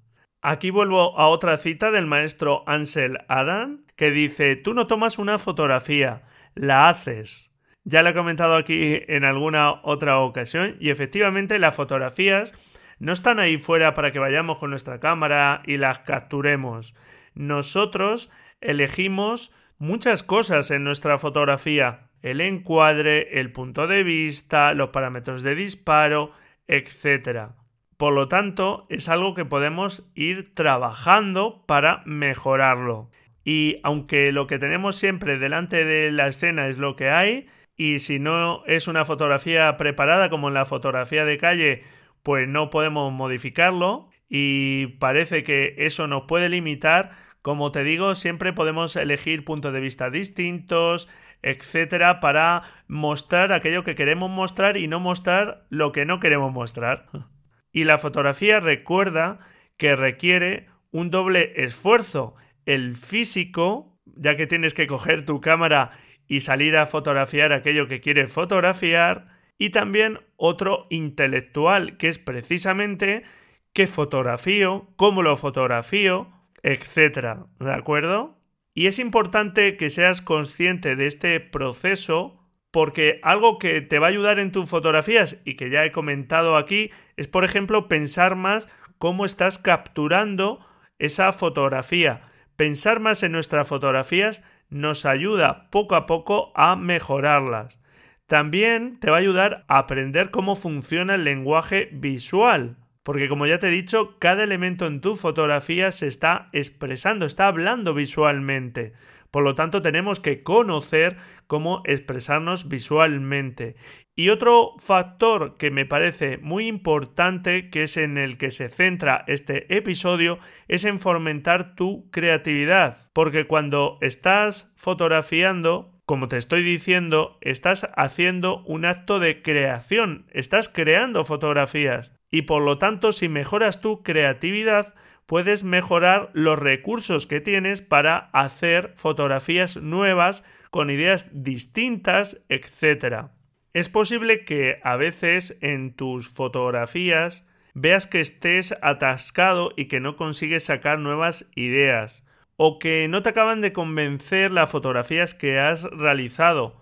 Aquí 0.43 0.71
vuelvo 0.71 1.19
a 1.19 1.29
otra 1.29 1.59
cita 1.59 1.91
del 1.91 2.07
maestro 2.07 2.65
Ansel 2.67 3.19
Adam 3.29 3.85
que 3.97 4.11
dice, 4.11 4.57
tú 4.57 4.73
no 4.73 4.87
tomas 4.87 5.19
una 5.19 5.39
fotografía, 5.39 6.23
la 6.55 6.89
haces. 6.89 7.50
Ya 7.85 8.03
lo 8.03 8.11
he 8.11 8.15
comentado 8.15 8.57
aquí 8.57 9.01
en 9.09 9.25
alguna 9.25 9.81
otra 9.83 10.19
ocasión 10.19 10.77
y 10.81 10.91
efectivamente 10.91 11.59
las 11.59 11.75
fotografías 11.75 12.55
no 12.99 13.13
están 13.13 13.41
ahí 13.41 13.57
fuera 13.57 13.95
para 13.95 14.13
que 14.13 14.19
vayamos 14.19 14.59
con 14.59 14.71
nuestra 14.71 15.01
cámara 15.01 15.63
y 15.65 15.79
las 15.79 16.01
capturemos. 16.01 16.95
Nosotros 17.35 18.31
elegimos 18.61 19.53
muchas 19.79 20.23
cosas 20.23 20.71
en 20.71 20.85
nuestra 20.85 21.19
fotografía. 21.19 22.11
El 22.21 22.43
encuadre, 22.43 23.41
el 23.41 23.51
punto 23.51 23.87
de 23.87 24.03
vista, 24.03 24.75
los 24.75 24.91
parámetros 24.91 25.43
de 25.43 25.55
disparo, 25.55 26.33
etc. 26.69 27.53
Por 27.97 28.13
lo 28.13 28.29
tanto, 28.29 28.87
es 28.91 29.09
algo 29.09 29.35
que 29.35 29.47
podemos 29.47 30.11
ir 30.15 30.55
trabajando 30.55 31.65
para 31.67 32.03
mejorarlo. 32.05 33.11
Y 33.43 33.77
aunque 33.83 34.33
lo 34.33 34.47
que 34.47 34.59
tenemos 34.59 34.97
siempre 34.97 35.39
delante 35.39 35.87
de 35.87 36.13
la 36.13 36.27
escena 36.27 36.69
es 36.69 36.77
lo 36.77 36.95
que 36.95 37.09
hay, 37.09 37.49
y 37.81 37.99
si 37.99 38.19
no 38.19 38.63
es 38.67 38.89
una 38.89 39.07
fotografía 39.07 39.79
preparada 39.79 40.29
como 40.29 40.49
en 40.49 40.55
la 40.55 40.67
fotografía 40.67 41.25
de 41.25 41.39
calle, 41.39 41.83
pues 42.23 42.47
no 42.47 42.69
podemos 42.69 43.11
modificarlo 43.11 44.11
y 44.29 44.99
parece 44.99 45.45
que 45.45 45.77
eso 45.79 46.07
nos 46.07 46.25
puede 46.29 46.51
limitar. 46.51 47.13
Como 47.41 47.73
te 47.73 47.83
digo, 47.83 48.15
siempre 48.15 48.53
podemos 48.53 48.97
elegir 48.97 49.47
puntos 49.47 49.73
de 49.73 49.81
vista 49.81 50.11
distintos, 50.11 51.09
etcétera, 51.41 52.21
para 52.21 52.65
mostrar 52.87 53.51
aquello 53.51 53.83
que 53.83 53.95
queremos 53.95 54.31
mostrar 54.31 54.77
y 54.77 54.87
no 54.87 55.01
mostrar 55.01 55.65
lo 55.71 55.91
que 55.91 56.05
no 56.05 56.21
queremos 56.21 56.53
mostrar. 56.53 57.07
Y 57.73 57.85
la 57.85 57.97
fotografía 57.97 58.61
recuerda 58.61 59.39
que 59.79 59.97
requiere 59.97 60.67
un 60.91 61.11
doble 61.11 61.53
esfuerzo, 61.55 62.35
el 62.67 62.95
físico, 62.95 63.97
ya 64.05 64.37
que 64.37 64.49
tienes 64.49 64.75
que 64.75 64.89
coger 64.89 65.25
tu 65.25 65.41
cámara 65.41 65.93
y 66.31 66.41
salir 66.41 66.77
a 66.77 66.87
fotografiar 66.87 67.53
aquello 67.53 67.89
que 67.89 68.01
quieres 68.01 68.33
fotografiar, 68.33 69.27
y 69.59 69.71
también 69.71 70.21
otro 70.37 70.87
intelectual, 70.89 71.97
que 71.97 72.07
es 72.07 72.21
precisamente 72.21 73.25
qué 73.73 73.89
fotografío, 73.89 74.93
cómo 74.95 75.23
lo 75.23 75.37
fotografío, 75.37 76.33
etc. 76.63 77.47
¿De 77.59 77.73
acuerdo? 77.73 78.39
Y 78.75 78.87
es 78.87 79.01
importante 79.01 79.77
que 79.77 79.91
seas 79.91 80.23
consciente 80.23 80.95
de 80.95 81.07
este 81.07 81.41
proceso 81.41 82.41
porque 82.71 83.19
algo 83.25 83.59
que 83.59 83.81
te 83.81 83.99
va 83.99 84.07
a 84.07 84.11
ayudar 84.11 84.39
en 84.39 84.53
tus 84.53 84.71
fotografías 84.71 85.41
y 85.45 85.57
que 85.57 85.69
ya 85.69 85.85
he 85.85 85.91
comentado 85.91 86.57
aquí 86.57 86.93
es, 87.17 87.27
por 87.27 87.45
ejemplo, 87.45 87.89
pensar 87.89 88.37
más 88.37 88.69
cómo 88.99 89.25
estás 89.25 89.59
capturando 89.59 90.65
esa 91.01 91.33
fotografía. 91.33 92.23
Pensar 92.55 93.01
más 93.01 93.25
en 93.25 93.33
nuestras 93.33 93.67
fotografías 93.67 94.45
nos 94.71 95.05
ayuda 95.05 95.69
poco 95.71 95.95
a 95.95 96.07
poco 96.07 96.53
a 96.55 96.77
mejorarlas. 96.77 97.81
También 98.27 98.99
te 99.01 99.11
va 99.11 99.17
a 99.17 99.21
ayudar 99.21 99.65
a 99.69 99.79
aprender 99.79 100.31
cómo 100.31 100.55
funciona 100.55 101.17
el 101.17 101.25
lenguaje 101.25 101.89
visual. 101.93 102.77
Porque 103.03 103.29
como 103.29 103.47
ya 103.47 103.59
te 103.59 103.69
he 103.69 103.71
dicho, 103.71 104.19
cada 104.19 104.45
elemento 104.45 104.87
en 104.87 105.01
tu 105.01 105.17
fotografía 105.17 105.91
se 105.93 106.07
está 106.07 106.49
expresando, 106.53 107.27
está 107.27 107.47
hablando 107.47 107.95
visualmente. 107.95 108.93
Por 109.31 109.45
lo 109.45 109.55
tanto, 109.55 109.81
tenemos 109.81 110.19
que 110.19 110.41
conocer 110.41 111.17
cómo 111.47 111.83
expresarnos 111.85 112.69
visualmente. 112.69 113.77
Y 114.17 114.29
otro 114.29 114.73
factor 114.79 115.57
que 115.57 115.71
me 115.71 115.87
parece 115.87 116.39
muy 116.39 116.67
importante, 116.67 117.71
que 117.71 117.85
es 117.85 117.97
en 117.97 118.19
el 118.19 118.39
que 118.39 118.51
se 118.51 118.69
centra 118.69 119.25
este 119.29 119.75
episodio, 119.75 120.39
es 120.69 120.85
en 120.85 120.99
fomentar 120.99 121.75
tu 121.77 122.11
creatividad. 122.11 122.97
Porque 123.13 123.47
cuando 123.47 123.99
estás 124.01 124.75
fotografiando, 124.77 125.90
como 126.11 126.27
te 126.27 126.39
estoy 126.39 126.65
diciendo, 126.65 127.39
estás 127.41 127.89
haciendo 127.95 128.65
un 128.65 128.85
acto 128.85 129.21
de 129.21 129.43
creación, 129.43 130.27
estás 130.33 130.69
creando 130.69 131.23
fotografías. 131.23 132.13
Y 132.33 132.43
por 132.43 132.63
lo 132.63 132.79
tanto, 132.79 133.13
si 133.13 133.29
mejoras 133.29 133.81
tu 133.81 134.03
creatividad, 134.03 134.93
puedes 135.27 135.63
mejorar 135.63 136.31
los 136.33 136.59
recursos 136.59 137.29
que 137.29 137.41
tienes 137.41 137.81
para 137.81 138.29
hacer 138.33 138.93
fotografías 138.97 139.77
nuevas 139.77 140.43
con 140.73 140.91
ideas 140.91 141.31
distintas, 141.33 142.45
etc. 142.49 143.27
Es 143.73 143.89
posible 143.89 144.45
que 144.45 144.81
a 144.83 144.97
veces 144.97 145.59
en 145.61 145.95
tus 145.95 146.29
fotografías 146.29 147.47
veas 147.73 148.09
que 148.09 148.19
estés 148.19 148.75
atascado 148.83 149.71
y 149.77 149.85
que 149.85 150.01
no 150.01 150.17
consigues 150.17 150.65
sacar 150.65 150.99
nuevas 150.99 151.53
ideas, 151.55 152.27
o 152.63 152.79
que 152.79 153.09
no 153.09 153.23
te 153.23 153.31
acaban 153.31 153.63
de 153.63 153.73
convencer 153.73 154.53
las 154.53 154.69
fotografías 154.69 155.35
que 155.35 155.59
has 155.59 155.85
realizado, 155.85 156.77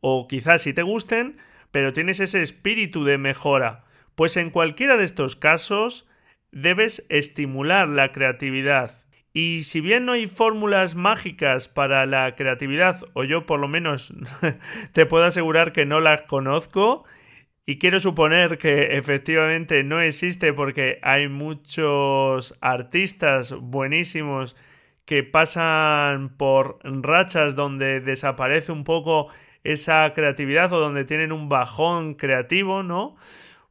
o 0.00 0.26
quizás 0.26 0.62
si 0.62 0.74
te 0.74 0.82
gusten, 0.82 1.36
pero 1.70 1.92
tienes 1.92 2.18
ese 2.18 2.42
espíritu 2.42 3.04
de 3.04 3.16
mejora. 3.16 3.84
Pues 4.16 4.36
en 4.36 4.50
cualquiera 4.50 4.96
de 4.96 5.04
estos 5.04 5.36
casos, 5.36 6.08
debes 6.50 7.06
estimular 7.10 7.88
la 7.88 8.10
creatividad. 8.10 8.90
Y 9.32 9.62
si 9.62 9.80
bien 9.80 10.04
no 10.04 10.14
hay 10.14 10.26
fórmulas 10.26 10.96
mágicas 10.96 11.68
para 11.68 12.06
la 12.06 12.34
creatividad, 12.34 12.96
o 13.12 13.22
yo 13.22 13.46
por 13.46 13.60
lo 13.60 13.68
menos 13.68 14.12
te 14.92 15.06
puedo 15.06 15.22
asegurar 15.22 15.72
que 15.72 15.86
no 15.86 16.00
las 16.00 16.22
conozco, 16.22 17.04
y 17.64 17.78
quiero 17.78 18.00
suponer 18.00 18.58
que 18.58 18.96
efectivamente 18.96 19.84
no 19.84 20.00
existe 20.00 20.52
porque 20.52 20.98
hay 21.02 21.28
muchos 21.28 22.58
artistas 22.60 23.52
buenísimos 23.52 24.56
que 25.10 25.24
pasan 25.24 26.36
por 26.36 26.78
rachas 26.84 27.56
donde 27.56 27.98
desaparece 27.98 28.70
un 28.70 28.84
poco 28.84 29.26
esa 29.64 30.12
creatividad 30.14 30.72
o 30.72 30.78
donde 30.78 31.02
tienen 31.02 31.32
un 31.32 31.48
bajón 31.48 32.14
creativo, 32.14 32.84
¿no? 32.84 33.16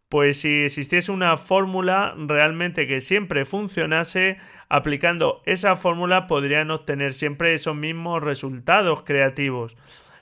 pues 0.09 0.41
si 0.41 0.63
existiese 0.63 1.13
una 1.13 1.37
fórmula 1.37 2.13
realmente 2.17 2.87
que 2.87 2.99
siempre 2.99 3.45
funcionase, 3.45 4.35
aplicando 4.67 5.41
esa 5.45 5.77
fórmula 5.77 6.27
podrían 6.27 6.71
obtener 6.71 7.13
siempre 7.13 7.53
esos 7.53 7.73
mismos 7.73 8.21
resultados 8.21 9.03
creativos. 9.03 9.77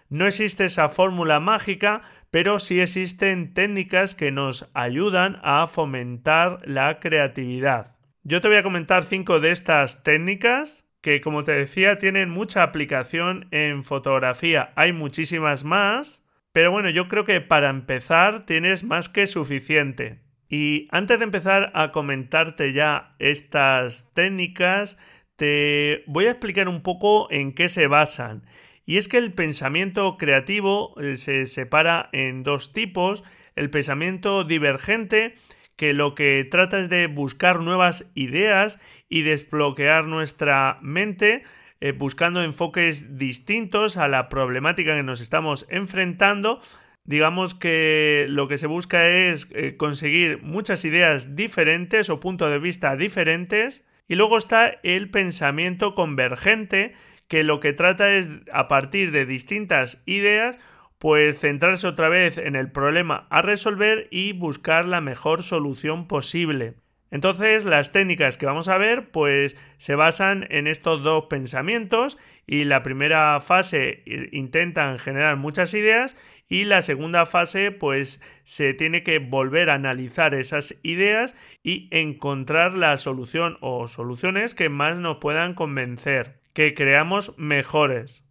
No 0.10 0.28
existe 0.28 0.66
esa 0.66 0.88
fórmula 0.88 1.40
mágica, 1.40 2.04
pero 2.30 2.60
sí 2.60 2.80
existen 2.80 3.56
técnicas 3.56 4.14
que 4.14 4.32
nos 4.32 4.70
ayudan 4.76 5.40
a 5.42 5.66
fomentar 5.66 6.60
la 6.64 7.00
creatividad. 7.00 7.96
Yo 8.22 8.40
te 8.40 8.50
voy 8.50 8.58
a 8.58 8.64
comentar 8.64 9.04
cinco 9.04 9.40
de 9.40 9.50
estas 9.50 10.04
técnicas 10.04 10.87
que, 11.08 11.22
como 11.22 11.46
te 11.46 11.54
decía, 11.54 11.98
tienen 11.98 12.30
mucha 12.30 12.64
aplicación 12.64 13.48
en 13.52 13.86
fotografía. 13.86 14.74
Hay 14.76 14.92
muchísimas 14.92 15.64
más, 15.64 16.28
pero 16.52 16.70
bueno, 16.70 16.90
yo 16.90 17.08
creo 17.08 17.24
que 17.24 17.40
para 17.40 17.70
empezar 17.70 18.46
tienes 18.46 18.84
más 18.84 19.08
que 19.08 19.26
suficiente. 19.26 20.20
Y 20.50 20.90
antes 20.92 21.20
de 21.20 21.24
empezar 21.24 21.72
a 21.76 21.94
comentarte 21.94 22.74
ya 22.74 23.16
estas 23.20 24.14
técnicas, 24.14 25.00
te 25.38 26.04
voy 26.08 26.26
a 26.26 26.32
explicar 26.32 26.68
un 26.68 26.82
poco 26.82 27.32
en 27.32 27.54
qué 27.54 27.70
se 27.70 27.88
basan. 27.88 28.44
Y 28.86 28.98
es 28.98 29.08
que 29.08 29.18
el 29.18 29.32
pensamiento 29.32 30.18
creativo 30.18 30.94
eh, 31.00 31.16
se 31.16 31.46
separa 31.46 32.10
en 32.12 32.44
dos 32.44 32.74
tipos. 32.74 33.24
El 33.56 33.70
pensamiento 33.70 34.44
divergente, 34.44 35.36
que 35.78 35.94
lo 35.94 36.16
que 36.16 36.46
trata 36.50 36.80
es 36.80 36.90
de 36.90 37.08
buscar 37.08 37.62
nuevas 37.62 38.12
ideas 38.16 38.82
y 39.08 39.22
desbloquear 39.22 40.08
nuestra 40.08 40.80
mente, 40.82 41.44
eh, 41.80 41.92
buscando 41.92 42.44
enfoques 42.44 43.18
distintos 43.18 43.98
a 43.98 44.08
la 44.08 44.28
problemática 44.28 44.96
que 44.96 45.04
nos 45.04 45.22
estamos 45.22 45.68
enfrentando. 45.70 46.60
Digamos 47.06 47.54
que 47.54 48.26
lo 48.28 48.48
que 48.48 48.58
se 48.58 48.68
busca 48.68 49.08
es 49.08 49.50
eh, 49.54 49.78
conseguir 49.78 50.42
muchas 50.42 50.84
ideas 50.84 51.36
diferentes 51.36 52.10
o 52.10 52.20
puntos 52.20 52.50
de 52.50 52.60
vista 52.60 52.96
diferentes. 52.98 53.86
Y 54.08 54.16
luego 54.16 54.38
está 54.38 54.80
el 54.82 55.10
pensamiento 55.12 55.94
convergente, 55.94 56.96
que 57.28 57.44
lo 57.44 57.60
que 57.60 57.74
trata 57.74 58.14
es, 58.14 58.32
a 58.52 58.68
partir 58.68 59.12
de 59.12 59.26
distintas 59.26 60.02
ideas, 60.06 60.60
pues 61.00 61.40
centrarse 61.40 61.88
otra 61.88 62.10
vez 62.10 62.38
en 62.38 62.56
el 62.56 62.72
problema 62.72 63.28
a 63.30 63.42
resolver 63.42 64.08
y 64.12 64.34
buscar 64.34 64.86
la 64.86 65.02
mejor 65.02 65.44
solución 65.44 66.08
posible. 66.08 66.76
Entonces, 67.10 67.64
las 67.64 67.94
técnicas 67.94 68.38
que 68.38 68.46
vamos 68.46 68.68
a 68.68 68.78
ver, 68.78 69.12
pues 69.12 69.56
se 69.78 69.96
basan 69.96 70.46
en 70.50 70.68
estos 70.68 71.04
dos 71.04 71.26
pensamientos 71.30 72.18
y 72.46 72.66
la 72.66 72.84
primera 72.84 73.40
fase 73.40 74.04
intentan 74.34 75.00
generar 75.00 75.38
muchas 75.38 75.74
ideas 75.74 76.18
y 76.50 76.66
la 76.66 76.82
segunda 76.82 77.26
fase, 77.26 77.72
pues 77.72 78.22
se 78.44 78.74
tiene 78.74 79.04
que 79.04 79.20
volver 79.20 79.70
a 79.70 79.76
analizar 79.76 80.34
esas 80.34 80.80
ideas 80.84 81.36
y 81.64 81.88
encontrar 81.92 82.74
la 82.74 82.98
solución 82.98 83.58
o 83.62 83.88
soluciones 83.88 84.54
que 84.54 84.70
más 84.70 84.98
nos 84.98 85.18
puedan 85.18 85.54
convencer, 85.54 86.40
que 86.54 86.74
creamos 86.74 87.38
mejores. 87.38 88.27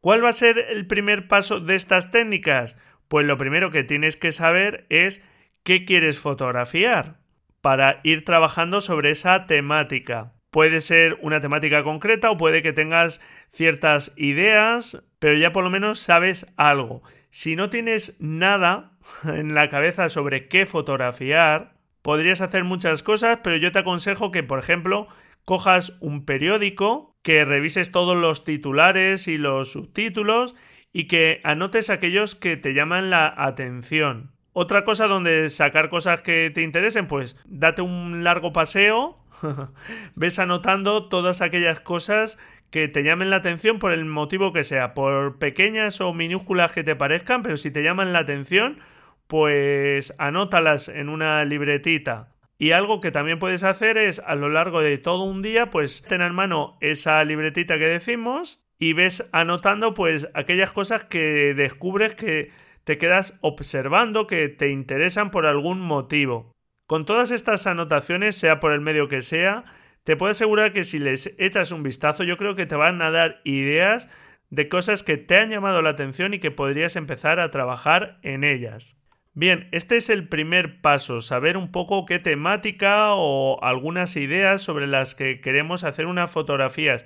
¿Cuál 0.00 0.24
va 0.24 0.28
a 0.28 0.32
ser 0.32 0.58
el 0.58 0.86
primer 0.86 1.28
paso 1.28 1.60
de 1.60 1.74
estas 1.74 2.10
técnicas? 2.10 2.78
Pues 3.08 3.26
lo 3.26 3.36
primero 3.36 3.70
que 3.70 3.84
tienes 3.84 4.16
que 4.16 4.32
saber 4.32 4.86
es 4.88 5.24
qué 5.62 5.84
quieres 5.84 6.18
fotografiar 6.18 7.18
para 7.60 8.00
ir 8.04 8.24
trabajando 8.24 8.80
sobre 8.80 9.10
esa 9.10 9.46
temática. 9.46 10.32
Puede 10.50 10.80
ser 10.80 11.18
una 11.20 11.40
temática 11.40 11.82
concreta 11.82 12.30
o 12.30 12.36
puede 12.36 12.62
que 12.62 12.72
tengas 12.72 13.20
ciertas 13.48 14.14
ideas, 14.16 15.04
pero 15.18 15.36
ya 15.36 15.52
por 15.52 15.64
lo 15.64 15.70
menos 15.70 15.98
sabes 15.98 16.52
algo. 16.56 17.02
Si 17.30 17.56
no 17.56 17.68
tienes 17.68 18.16
nada 18.20 18.92
en 19.24 19.54
la 19.54 19.68
cabeza 19.68 20.08
sobre 20.08 20.48
qué 20.48 20.66
fotografiar, 20.66 21.74
podrías 22.02 22.40
hacer 22.40 22.64
muchas 22.64 23.02
cosas, 23.02 23.40
pero 23.42 23.56
yo 23.56 23.72
te 23.72 23.80
aconsejo 23.80 24.30
que, 24.30 24.42
por 24.42 24.58
ejemplo, 24.60 25.08
cojas 25.44 25.96
un 26.00 26.24
periódico, 26.24 27.15
que 27.26 27.44
revises 27.44 27.90
todos 27.90 28.16
los 28.16 28.44
titulares 28.44 29.26
y 29.26 29.36
los 29.36 29.72
subtítulos 29.72 30.54
y 30.92 31.08
que 31.08 31.40
anotes 31.42 31.90
aquellos 31.90 32.36
que 32.36 32.56
te 32.56 32.72
llaman 32.72 33.10
la 33.10 33.34
atención. 33.36 34.30
Otra 34.52 34.84
cosa 34.84 35.08
donde 35.08 35.50
sacar 35.50 35.88
cosas 35.88 36.20
que 36.20 36.52
te 36.54 36.62
interesen, 36.62 37.08
pues 37.08 37.36
date 37.44 37.82
un 37.82 38.22
largo 38.22 38.52
paseo, 38.52 39.18
ves 40.14 40.38
anotando 40.38 41.08
todas 41.08 41.42
aquellas 41.42 41.80
cosas 41.80 42.38
que 42.70 42.86
te 42.86 43.02
llamen 43.02 43.30
la 43.30 43.36
atención 43.36 43.80
por 43.80 43.90
el 43.90 44.04
motivo 44.04 44.52
que 44.52 44.62
sea, 44.62 44.94
por 44.94 45.40
pequeñas 45.40 46.00
o 46.00 46.14
minúsculas 46.14 46.70
que 46.70 46.84
te 46.84 46.94
parezcan, 46.94 47.42
pero 47.42 47.56
si 47.56 47.72
te 47.72 47.82
llaman 47.82 48.12
la 48.12 48.20
atención, 48.20 48.78
pues 49.26 50.14
anótalas 50.18 50.88
en 50.88 51.08
una 51.08 51.44
libretita. 51.44 52.35
Y 52.58 52.72
algo 52.72 53.00
que 53.00 53.10
también 53.10 53.38
puedes 53.38 53.64
hacer 53.64 53.98
es 53.98 54.18
a 54.20 54.34
lo 54.34 54.48
largo 54.48 54.80
de 54.80 54.96
todo 54.98 55.24
un 55.24 55.42
día, 55.42 55.70
pues 55.70 56.02
tener 56.02 56.28
en 56.28 56.34
mano 56.34 56.78
esa 56.80 57.22
libretita 57.24 57.78
que 57.78 57.86
decimos 57.86 58.62
y 58.78 58.92
ves 58.92 59.28
anotando 59.32 59.94
pues 59.94 60.28
aquellas 60.34 60.72
cosas 60.72 61.04
que 61.04 61.54
descubres 61.54 62.14
que 62.14 62.50
te 62.84 62.98
quedas 62.98 63.34
observando 63.40 64.26
que 64.26 64.48
te 64.48 64.70
interesan 64.70 65.30
por 65.30 65.44
algún 65.44 65.80
motivo. 65.80 66.52
Con 66.86 67.04
todas 67.04 67.30
estas 67.30 67.66
anotaciones, 67.66 68.36
sea 68.36 68.60
por 68.60 68.72
el 68.72 68.80
medio 68.80 69.08
que 69.08 69.22
sea, 69.22 69.64
te 70.04 70.16
puedo 70.16 70.30
asegurar 70.30 70.72
que 70.72 70.84
si 70.84 71.00
les 71.00 71.34
echas 71.38 71.72
un 71.72 71.82
vistazo, 71.82 72.22
yo 72.22 72.36
creo 72.36 72.54
que 72.54 72.66
te 72.66 72.76
van 72.76 73.02
a 73.02 73.10
dar 73.10 73.40
ideas 73.44 74.08
de 74.50 74.68
cosas 74.68 75.02
que 75.02 75.16
te 75.16 75.36
han 75.36 75.50
llamado 75.50 75.82
la 75.82 75.90
atención 75.90 76.32
y 76.32 76.38
que 76.38 76.52
podrías 76.52 76.94
empezar 76.94 77.40
a 77.40 77.50
trabajar 77.50 78.20
en 78.22 78.44
ellas. 78.44 78.96
Bien, 79.38 79.68
este 79.70 79.96
es 79.96 80.08
el 80.08 80.28
primer 80.28 80.80
paso, 80.80 81.20
saber 81.20 81.58
un 81.58 81.70
poco 81.70 82.06
qué 82.06 82.18
temática 82.18 83.12
o 83.12 83.62
algunas 83.62 84.16
ideas 84.16 84.62
sobre 84.62 84.86
las 84.86 85.14
que 85.14 85.42
queremos 85.42 85.84
hacer 85.84 86.06
unas 86.06 86.30
fotografías. 86.30 87.04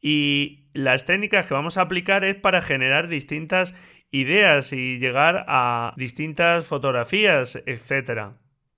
Y 0.00 0.68
las 0.72 1.06
técnicas 1.06 1.46
que 1.46 1.54
vamos 1.54 1.78
a 1.78 1.82
aplicar 1.82 2.24
es 2.24 2.34
para 2.34 2.60
generar 2.60 3.06
distintas 3.06 3.76
ideas 4.10 4.72
y 4.72 4.98
llegar 4.98 5.44
a 5.46 5.94
distintas 5.96 6.66
fotografías, 6.66 7.62
etc. 7.66 8.32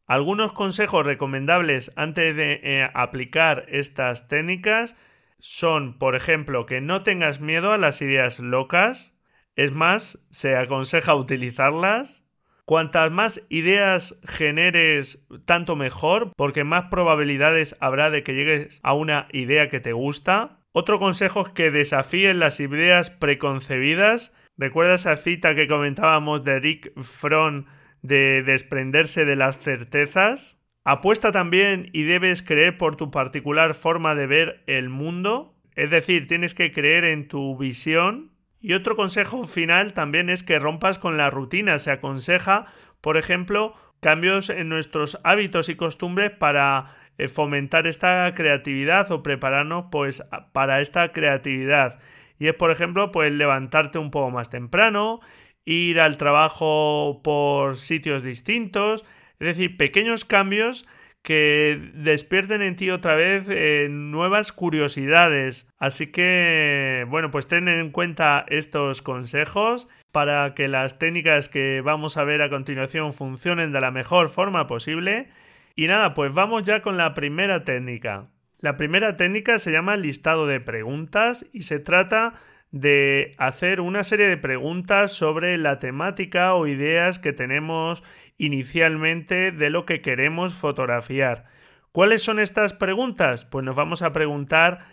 Algunos 0.07 0.53
consejos 0.53 1.07
recomendables 1.07 1.95
antes 1.97 2.37
de 2.37 2.61
eh, 2.63 2.91
aplicar 2.93 3.65
estas 3.69 4.29
técnicas 4.29 4.99
son, 5.39 5.99
por 5.99 6.15
ejemplo, 6.15 6.67
que 6.67 6.83
no 6.83 7.03
tengas 7.03 7.41
miedo 7.41 7.73
a 7.73 7.79
las 7.79 8.03
ideas 8.03 8.39
locas. 8.39 9.19
Es 9.57 9.73
más, 9.73 10.27
se 10.31 10.57
aconseja 10.57 11.15
utilizarlas. 11.15 12.22
Cuantas 12.65 13.11
más 13.11 13.47
ideas 13.49 14.21
generes, 14.25 15.27
tanto 15.45 15.77
mejor, 15.77 16.33
porque 16.37 16.65
más 16.65 16.85
probabilidades 16.91 17.77
habrá 17.81 18.11
de 18.11 18.23
que 18.23 18.35
llegues 18.35 18.81
a 18.83 18.95
una 18.95 19.29
idea 19.33 19.69
que 19.69 19.81
te 19.81 19.93
gusta. 19.93 20.61
Otro 20.73 20.99
consejo 20.99 21.43
es 21.43 21.49
que 21.51 21.71
desafíen 21.71 22.39
las 22.39 22.61
ideas 22.61 23.11
preconcebidas 23.11 24.33
¿Recuerdas 24.59 25.03
esa 25.03 25.17
cita 25.17 25.55
que 25.55 25.67
comentábamos 25.67 26.45
de 26.45 26.61
Rick 26.61 26.93
Fromm 27.03 27.65
de 28.03 28.43
desprenderse 28.43 29.25
de 29.25 29.37
las 29.37 29.59
certezas? 29.59 30.63
Apuesta 30.85 31.33
también 31.33 31.89
y 31.93 32.03
debes 32.03 32.43
creer 32.43 32.77
por 32.77 32.97
tu 32.97 33.11
particular 33.11 33.75
forma 33.75 34.15
de 34.15 34.27
ver 34.27 34.63
el 34.67 34.89
mundo. 34.89 35.55
Es 35.75 35.91
decir, 35.91 36.27
tienes 36.27 36.55
que 36.55 36.73
creer 36.73 37.05
en 37.05 37.29
tu 37.29 37.57
visión. 37.57 38.32
Y 38.63 38.75
otro 38.75 38.95
consejo 38.95 39.43
final 39.43 39.93
también 39.93 40.31
es 40.31 40.45
que 40.45 40.61
rompas 40.61 41.01
con 41.01 41.17
la 41.17 41.31
rutina. 41.31 41.79
Se 41.79 41.91
aconseja, 41.91 42.67
por 43.01 43.17
ejemplo, 43.17 43.75
cambios 44.01 44.51
en 44.51 44.69
nuestros 44.69 45.19
hábitos 45.25 45.69
y 45.69 45.75
costumbres 45.75 46.31
para 46.31 46.95
eh, 47.19 47.27
fomentar 47.27 47.89
esta 47.89 48.33
creatividad 48.37 49.11
o 49.11 49.23
prepararnos 49.23 49.87
pues 49.91 50.23
para 50.53 50.81
esta 50.81 51.11
creatividad. 51.11 51.99
Y 52.39 52.47
es, 52.47 52.55
por 52.55 52.71
ejemplo, 52.71 53.11
pues 53.11 53.33
levantarte 53.33 53.99
un 53.99 54.13
poco 54.13 54.31
más 54.31 54.49
temprano, 54.49 55.19
ir 55.65 56.01
al 56.01 56.17
trabajo 56.17 57.21
por 57.23 57.77
sitios 57.77 58.23
distintos, 58.23 59.05
es 59.41 59.47
decir, 59.47 59.77
pequeños 59.77 60.25
cambios 60.25 60.87
que 61.23 61.91
despierten 61.95 62.63
en 62.63 62.75
ti 62.77 62.91
otra 62.91 63.15
vez 63.15 63.47
eh, 63.49 63.87
nuevas 63.89 64.53
curiosidades. 64.53 65.69
Así 65.79 66.11
que, 66.11 67.07
bueno, 67.09 67.31
pues 67.31 67.47
ten 67.47 67.69
en 67.69 67.91
cuenta 67.91 68.45
estos 68.49 69.03
consejos 69.03 69.89
para 70.11 70.55
que 70.55 70.69
las 70.69 70.99
técnicas 70.99 71.49
que 71.49 71.81
vamos 71.81 72.17
a 72.17 72.25
ver 72.25 72.43
a 72.43 72.51
continuación 72.51 73.13
funcionen 73.13 73.73
de 73.73 73.81
la 73.81 73.93
mejor 73.93 74.29
forma 74.29 74.67
posible. 74.67 75.29
Y 75.77 75.87
nada, 75.87 76.13
pues 76.13 76.33
vamos 76.33 76.65
ya 76.65 76.83
con 76.83 76.97
la 76.97 77.15
primera 77.15 77.65
técnica. 77.65 78.27
La 78.59 78.77
primera 78.77 79.17
técnica 79.17 79.59
se 79.59 79.73
llama 79.73 79.97
listado 79.97 80.47
de 80.47 80.61
preguntas 80.61 81.47
y 81.53 81.63
se 81.63 81.79
trata 81.79 82.35
de 82.73 83.35
hacer 83.37 83.81
una 83.81 84.03
serie 84.03 84.29
de 84.29 84.39
preguntas 84.39 85.13
sobre 85.13 85.59
la 85.59 85.79
temática 85.79 86.55
o 86.55 86.67
ideas 86.67 87.19
que 87.19 87.33
tenemos 87.33 88.03
inicialmente 88.39 89.53
de 89.53 89.71
lo 89.71 89.87
que 89.87 90.01
queremos 90.01 90.55
fotografiar. 90.55 91.45
¿Cuáles 91.93 92.23
son 92.23 92.39
estas 92.39 92.73
preguntas? 92.73 93.45
Pues 93.45 93.65
nos 93.65 93.77
vamos 93.77 94.03
a 94.03 94.13
preguntar 94.13 94.87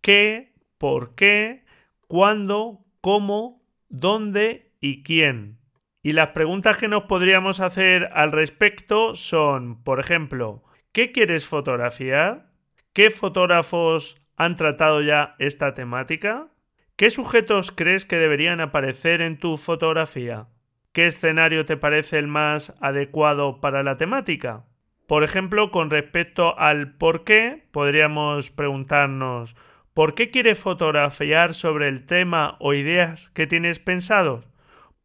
qué, 0.00 0.52
por 0.78 1.14
qué, 1.14 1.64
cuándo, 2.06 2.84
cómo, 3.00 3.62
dónde 3.88 4.72
y 4.80 5.02
quién. 5.02 5.58
Y 6.02 6.12
las 6.12 6.28
preguntas 6.28 6.76
que 6.76 6.88
nos 6.88 7.04
podríamos 7.04 7.60
hacer 7.60 8.10
al 8.12 8.30
respecto 8.30 9.14
son, 9.14 9.82
por 9.82 10.00
ejemplo, 10.00 10.62
¿qué 10.92 11.12
quieres 11.12 11.46
fotografiar? 11.46 12.50
¿Qué 12.92 13.10
fotógrafos 13.10 14.20
han 14.36 14.54
tratado 14.54 15.00
ya 15.00 15.34
esta 15.38 15.74
temática? 15.74 16.48
¿Qué 16.96 17.10
sujetos 17.10 17.72
crees 17.72 18.06
que 18.06 18.16
deberían 18.16 18.60
aparecer 18.60 19.20
en 19.22 19.38
tu 19.38 19.56
fotografía? 19.56 20.46
¿Qué 20.94 21.06
escenario 21.06 21.64
te 21.64 21.76
parece 21.76 22.18
el 22.18 22.28
más 22.28 22.72
adecuado 22.80 23.60
para 23.60 23.82
la 23.82 23.96
temática? 23.96 24.64
Por 25.08 25.24
ejemplo, 25.24 25.72
con 25.72 25.90
respecto 25.90 26.56
al 26.56 26.94
por 26.94 27.24
qué, 27.24 27.66
podríamos 27.72 28.52
preguntarnos 28.52 29.56
¿por 29.92 30.14
qué 30.14 30.30
quieres 30.30 30.60
fotografiar 30.60 31.52
sobre 31.52 31.88
el 31.88 32.06
tema 32.06 32.56
o 32.60 32.74
ideas 32.74 33.30
que 33.30 33.48
tienes 33.48 33.80
pensados? 33.80 34.48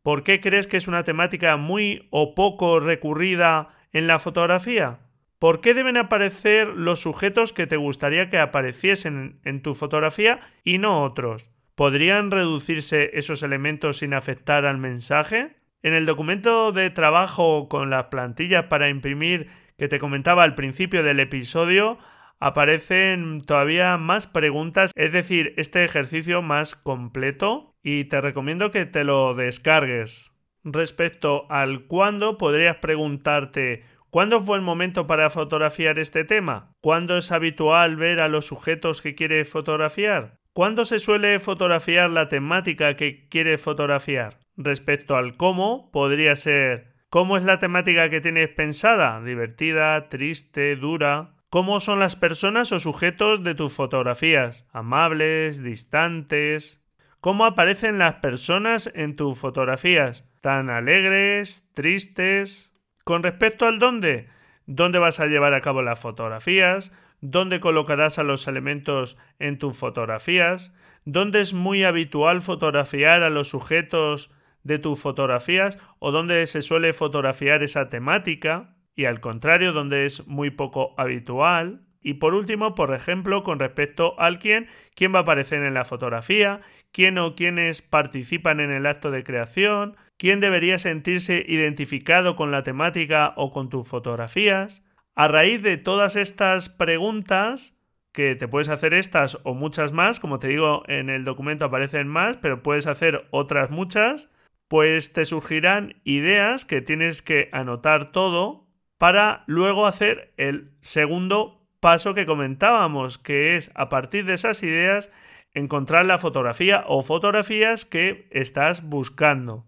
¿Por 0.03 0.21
qué 0.21 0.41
crees 0.41 0.67
que 0.67 0.77
es 0.77 0.87
una 0.87 1.03
temática 1.03 1.57
muy 1.57 2.07
o 2.11 2.35
poco 2.35 2.79
recurrida 2.79 3.69
en 3.91 4.05
la 4.05 4.19
fotografía? 4.19 4.99
¿Por 5.39 5.59
qué 5.59 5.73
deben 5.73 5.97
aparecer 5.97 6.67
los 6.67 6.99
sujetos 6.99 7.51
que 7.51 7.65
te 7.65 7.77
gustaría 7.77 8.29
que 8.29 8.37
apareciesen 8.37 9.39
en 9.43 9.63
tu 9.63 9.73
fotografía 9.73 10.39
y 10.63 10.77
no 10.77 11.01
otros? 11.01 11.49
¿Podrían 11.73 12.29
reducirse 12.29 13.09
esos 13.17 13.41
elementos 13.41 13.97
sin 13.97 14.13
afectar 14.13 14.67
al 14.67 14.77
mensaje? 14.77 15.58
En 15.81 15.93
el 15.93 16.05
documento 16.05 16.71
de 16.71 16.89
trabajo 16.89 17.69
con 17.69 17.89
las 17.89 18.05
plantillas 18.05 18.65
para 18.65 18.89
imprimir 18.89 19.49
que 19.77 19.87
te 19.87 19.99
comentaba 19.99 20.43
al 20.43 20.55
principio 20.55 21.03
del 21.03 21.19
episodio, 21.19 21.97
aparecen 22.39 23.41
todavía 23.41 23.97
más 23.97 24.27
preguntas, 24.27 24.91
es 24.95 25.13
decir, 25.13 25.53
este 25.57 25.85
ejercicio 25.85 26.41
más 26.41 26.75
completo 26.75 27.75
y 27.81 28.05
te 28.05 28.19
recomiendo 28.19 28.71
que 28.71 28.85
te 28.85 29.03
lo 29.03 29.33
descargues. 29.35 30.35
Respecto 30.65 31.49
al 31.49 31.85
cuándo, 31.87 32.37
podrías 32.37 32.77
preguntarte 32.77 33.83
¿Cuándo 34.09 34.41
fue 34.41 34.57
el 34.57 34.63
momento 34.63 35.05
para 35.05 35.29
fotografiar 35.29 35.99
este 35.99 36.23
tema? 36.23 36.73
¿Cuándo 36.81 37.15
es 37.15 37.31
habitual 37.31 37.95
ver 37.95 38.21
a 38.21 38.27
los 38.27 38.47
sujetos 38.47 39.03
que 39.03 39.13
quiere 39.13 39.45
fotografiar? 39.45 40.39
¿Cuándo 40.51 40.83
se 40.83 40.97
suele 40.97 41.39
fotografiar 41.39 42.09
la 42.09 42.27
temática 42.27 42.95
que 42.95 43.27
quiere 43.29 43.59
fotografiar? 43.59 44.39
Respecto 44.61 45.15
al 45.15 45.37
cómo, 45.37 45.89
podría 45.93 46.35
ser 46.35 46.91
¿cómo 47.09 47.37
es 47.37 47.45
la 47.45 47.59
temática 47.59 48.09
que 48.09 48.19
tienes 48.19 48.49
pensada? 48.49 49.21
¿Divertida, 49.21 50.09
triste, 50.09 50.75
dura? 50.75 51.37
¿Cómo 51.49 51.79
son 51.79 52.01
las 52.01 52.17
personas 52.17 52.73
o 52.73 52.79
sujetos 52.79 53.41
de 53.41 53.55
tus 53.55 53.71
fotografías? 53.71 54.67
¿Amables, 54.73 55.63
distantes? 55.63 56.83
¿Cómo 57.21 57.45
aparecen 57.45 57.99
las 57.99 58.15
personas 58.15 58.91
en 58.95 59.15
tus 59.15 59.39
fotografías? 59.39 60.29
¿Tan 60.41 60.69
alegres, 60.69 61.69
tristes? 61.73 62.75
Con 63.05 63.23
respecto 63.23 63.65
al 63.65 63.79
dónde, 63.79 64.27
¿dónde 64.65 64.99
vas 64.99 65.21
a 65.21 65.27
llevar 65.27 65.53
a 65.53 65.61
cabo 65.61 65.83
las 65.83 66.01
fotografías? 66.01 66.91
¿Dónde 67.21 67.61
colocarás 67.61 68.19
a 68.19 68.23
los 68.23 68.45
elementos 68.49 69.17
en 69.39 69.57
tus 69.57 69.77
fotografías? 69.77 70.75
¿Dónde 71.05 71.39
es 71.39 71.53
muy 71.53 71.85
habitual 71.85 72.41
fotografiar 72.41 73.23
a 73.23 73.29
los 73.29 73.47
sujetos 73.47 74.33
de 74.69 74.79
tus 74.79 74.97
fotografías 74.99 75.77
o 75.99 76.11
donde 76.11 76.47
se 76.47 76.61
suele 76.61 76.93
fotografiar 76.93 77.63
esa 77.63 77.89
temática 77.89 78.77
y 78.95 79.05
al 79.05 79.19
contrario 79.19 79.73
donde 79.73 80.05
es 80.05 80.25
muy 80.27 80.51
poco 80.51 80.93
habitual. 80.97 81.81
Y 82.01 82.13
por 82.13 82.33
último, 82.33 82.75
por 82.75 82.93
ejemplo, 82.93 83.43
con 83.43 83.59
respecto 83.59 84.17
al 84.19 84.39
quién, 84.39 84.67
quién 84.95 85.13
va 85.13 85.19
a 85.19 85.21
aparecer 85.23 85.63
en 85.63 85.73
la 85.73 85.83
fotografía, 85.83 86.61
quién 86.93 87.17
o 87.17 87.35
quiénes 87.35 87.81
participan 87.81 88.61
en 88.61 88.71
el 88.71 88.85
acto 88.85 89.11
de 89.11 89.25
creación, 89.25 89.97
quién 90.17 90.39
debería 90.39 90.77
sentirse 90.77 91.43
identificado 91.45 92.37
con 92.37 92.51
la 92.51 92.63
temática 92.63 93.33
o 93.35 93.51
con 93.51 93.67
tus 93.67 93.85
fotografías. 93.85 94.85
A 95.15 95.27
raíz 95.27 95.61
de 95.61 95.75
todas 95.75 96.15
estas 96.15 96.69
preguntas, 96.69 97.79
que 98.11 98.35
te 98.35 98.47
puedes 98.47 98.69
hacer 98.69 98.93
estas 98.93 99.39
o 99.43 99.53
muchas 99.53 99.93
más, 99.93 100.19
como 100.19 100.39
te 100.39 100.47
digo, 100.47 100.83
en 100.87 101.09
el 101.09 101.23
documento 101.23 101.65
aparecen 101.65 102.07
más, 102.07 102.37
pero 102.37 102.63
puedes 102.63 102.87
hacer 102.87 103.27
otras 103.31 103.69
muchas, 103.69 104.31
pues 104.69 105.11
te 105.13 105.25
surgirán 105.25 105.95
ideas 106.05 106.63
que 106.63 106.81
tienes 106.81 107.21
que 107.21 107.49
anotar 107.51 108.11
todo 108.13 108.67
para 108.97 109.43
luego 109.47 109.87
hacer 109.87 110.31
el 110.37 110.71
segundo 110.79 111.67
paso 111.79 112.13
que 112.13 112.27
comentábamos, 112.27 113.17
que 113.17 113.55
es 113.55 113.71
a 113.73 113.89
partir 113.89 114.25
de 114.25 114.33
esas 114.35 114.61
ideas 114.61 115.11
encontrar 115.53 116.05
la 116.05 116.19
fotografía 116.19 116.83
o 116.87 117.01
fotografías 117.01 117.83
que 117.83 118.27
estás 118.29 118.87
buscando. 118.87 119.65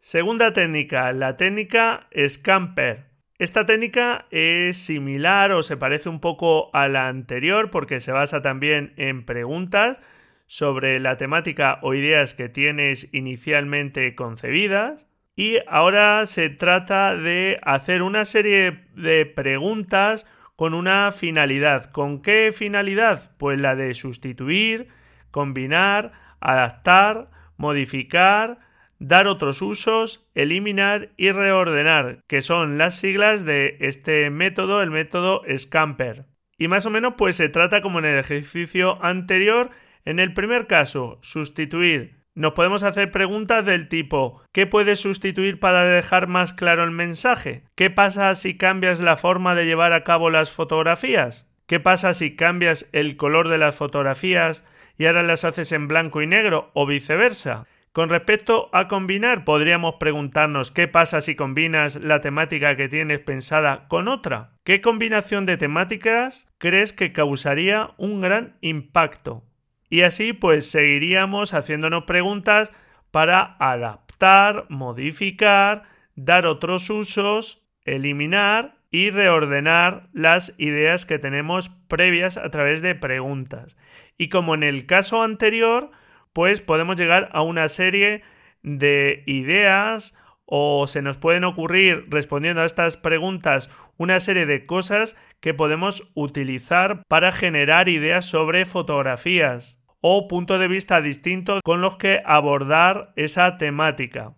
Segunda 0.00 0.52
técnica, 0.52 1.12
la 1.12 1.36
técnica 1.36 2.08
Scamper. 2.26 3.04
Esta 3.38 3.64
técnica 3.64 4.26
es 4.30 4.76
similar 4.76 5.52
o 5.52 5.62
se 5.62 5.76
parece 5.76 6.08
un 6.08 6.18
poco 6.18 6.74
a 6.74 6.88
la 6.88 7.06
anterior 7.06 7.70
porque 7.70 8.00
se 8.00 8.10
basa 8.10 8.42
también 8.42 8.92
en 8.96 9.24
preguntas 9.24 10.00
sobre 10.46 11.00
la 11.00 11.16
temática 11.16 11.78
o 11.82 11.94
ideas 11.94 12.34
que 12.34 12.48
tienes 12.48 13.12
inicialmente 13.12 14.14
concebidas. 14.14 15.08
Y 15.34 15.58
ahora 15.66 16.26
se 16.26 16.50
trata 16.50 17.16
de 17.16 17.58
hacer 17.62 18.02
una 18.02 18.24
serie 18.24 18.84
de 18.94 19.24
preguntas 19.24 20.26
con 20.56 20.74
una 20.74 21.10
finalidad. 21.10 21.90
¿Con 21.90 22.20
qué 22.20 22.50
finalidad? 22.52 23.34
Pues 23.38 23.60
la 23.60 23.74
de 23.74 23.94
sustituir, 23.94 24.88
combinar, 25.30 26.12
adaptar, 26.40 27.30
modificar, 27.56 28.58
dar 28.98 29.26
otros 29.26 29.62
usos, 29.62 30.28
eliminar 30.34 31.10
y 31.16 31.32
reordenar, 31.32 32.22
que 32.28 32.40
son 32.40 32.78
las 32.78 32.96
siglas 32.96 33.44
de 33.44 33.76
este 33.80 34.30
método, 34.30 34.82
el 34.82 34.90
método 34.90 35.42
Scamper. 35.56 36.26
Y 36.56 36.68
más 36.68 36.86
o 36.86 36.90
menos 36.90 37.14
pues 37.16 37.36
se 37.36 37.48
trata 37.48 37.82
como 37.82 37.98
en 37.98 38.04
el 38.04 38.18
ejercicio 38.18 39.02
anterior 39.02 39.70
en 40.04 40.18
el 40.18 40.34
primer 40.34 40.66
caso, 40.66 41.18
sustituir. 41.22 42.22
Nos 42.34 42.52
podemos 42.52 42.82
hacer 42.82 43.10
preguntas 43.10 43.66
del 43.66 43.88
tipo 43.88 44.42
¿qué 44.52 44.66
puedes 44.66 45.00
sustituir 45.00 45.60
para 45.60 45.84
dejar 45.84 46.28
más 46.28 46.52
claro 46.52 46.82
el 46.82 46.90
mensaje? 46.90 47.64
¿Qué 47.74 47.90
pasa 47.90 48.34
si 48.34 48.56
cambias 48.56 49.00
la 49.00 49.18
forma 49.18 49.54
de 49.54 49.66
llevar 49.66 49.92
a 49.92 50.02
cabo 50.02 50.30
las 50.30 50.50
fotografías? 50.50 51.50
¿Qué 51.66 51.78
pasa 51.78 52.14
si 52.14 52.34
cambias 52.34 52.88
el 52.92 53.16
color 53.16 53.48
de 53.48 53.58
las 53.58 53.74
fotografías 53.74 54.64
y 54.96 55.06
ahora 55.06 55.22
las 55.22 55.44
haces 55.44 55.72
en 55.72 55.88
blanco 55.88 56.22
y 56.22 56.26
negro 56.26 56.70
o 56.74 56.86
viceversa? 56.86 57.66
Con 57.92 58.08
respecto 58.08 58.70
a 58.72 58.88
combinar, 58.88 59.44
podríamos 59.44 59.96
preguntarnos 60.00 60.70
qué 60.70 60.88
pasa 60.88 61.20
si 61.20 61.36
combinas 61.36 61.96
la 61.96 62.22
temática 62.22 62.74
que 62.74 62.88
tienes 62.88 63.18
pensada 63.18 63.86
con 63.88 64.08
otra. 64.08 64.52
¿Qué 64.64 64.80
combinación 64.80 65.44
de 65.44 65.58
temáticas 65.58 66.50
crees 66.56 66.94
que 66.94 67.12
causaría 67.12 67.90
un 67.98 68.22
gran 68.22 68.56
impacto? 68.62 69.44
Y 69.92 70.04
así 70.04 70.32
pues 70.32 70.70
seguiríamos 70.70 71.52
haciéndonos 71.52 72.04
preguntas 72.04 72.72
para 73.10 73.56
adaptar, 73.58 74.64
modificar, 74.70 75.82
dar 76.14 76.46
otros 76.46 76.88
usos, 76.88 77.62
eliminar 77.84 78.78
y 78.90 79.10
reordenar 79.10 80.08
las 80.14 80.54
ideas 80.56 81.04
que 81.04 81.18
tenemos 81.18 81.68
previas 81.88 82.38
a 82.38 82.48
través 82.48 82.80
de 82.80 82.94
preguntas. 82.94 83.76
Y 84.16 84.30
como 84.30 84.54
en 84.54 84.62
el 84.62 84.86
caso 84.86 85.22
anterior, 85.22 85.90
pues 86.32 86.62
podemos 86.62 86.96
llegar 86.96 87.28
a 87.34 87.42
una 87.42 87.68
serie 87.68 88.22
de 88.62 89.22
ideas 89.26 90.16
o 90.46 90.86
se 90.86 91.02
nos 91.02 91.18
pueden 91.18 91.44
ocurrir 91.44 92.06
respondiendo 92.08 92.62
a 92.62 92.66
estas 92.66 92.96
preguntas 92.96 93.68
una 93.98 94.20
serie 94.20 94.46
de 94.46 94.64
cosas 94.64 95.18
que 95.40 95.52
podemos 95.52 96.10
utilizar 96.14 97.02
para 97.08 97.30
generar 97.30 97.90
ideas 97.90 98.24
sobre 98.24 98.64
fotografías 98.64 99.81
o 100.02 100.28
puntos 100.28 100.60
de 100.60 100.68
vista 100.68 101.00
distintos 101.00 101.60
con 101.64 101.80
los 101.80 101.96
que 101.96 102.20
abordar 102.26 103.12
esa 103.16 103.56
temática. 103.56 104.34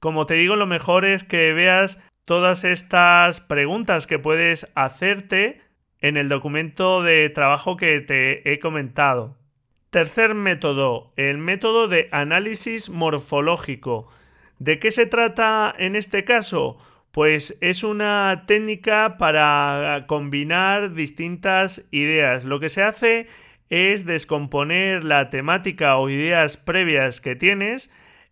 Como 0.00 0.26
te 0.26 0.34
digo, 0.34 0.56
lo 0.56 0.66
mejor 0.66 1.06
es 1.06 1.24
que 1.24 1.54
veas 1.54 2.02
todas 2.26 2.64
estas 2.64 3.40
preguntas 3.40 4.06
que 4.06 4.18
puedes 4.18 4.70
hacerte 4.74 5.62
en 6.00 6.16
el 6.16 6.28
documento 6.28 7.02
de 7.02 7.30
trabajo 7.30 7.76
que 7.76 8.00
te 8.00 8.52
he 8.52 8.58
comentado. 8.58 9.38
Tercer 9.90 10.34
método, 10.34 11.12
el 11.16 11.38
método 11.38 11.86
de 11.86 12.08
análisis 12.10 12.90
morfológico. 12.90 14.08
¿De 14.58 14.78
qué 14.80 14.90
se 14.90 15.06
trata 15.06 15.72
en 15.78 15.94
este 15.94 16.24
caso? 16.24 16.76
Pues 17.12 17.56
es 17.60 17.84
una 17.84 18.44
técnica 18.46 19.16
para 19.18 20.04
combinar 20.08 20.94
distintas 20.94 21.86
ideas. 21.92 22.44
Lo 22.44 22.58
que 22.58 22.68
se 22.68 22.82
hace 22.82 23.28
es 23.74 24.06
descomponer 24.06 25.02
la 25.02 25.30
temática 25.30 25.96
o 25.96 26.08
ideas 26.08 26.56
previas 26.56 27.20
que 27.20 27.34
tienes 27.34 27.90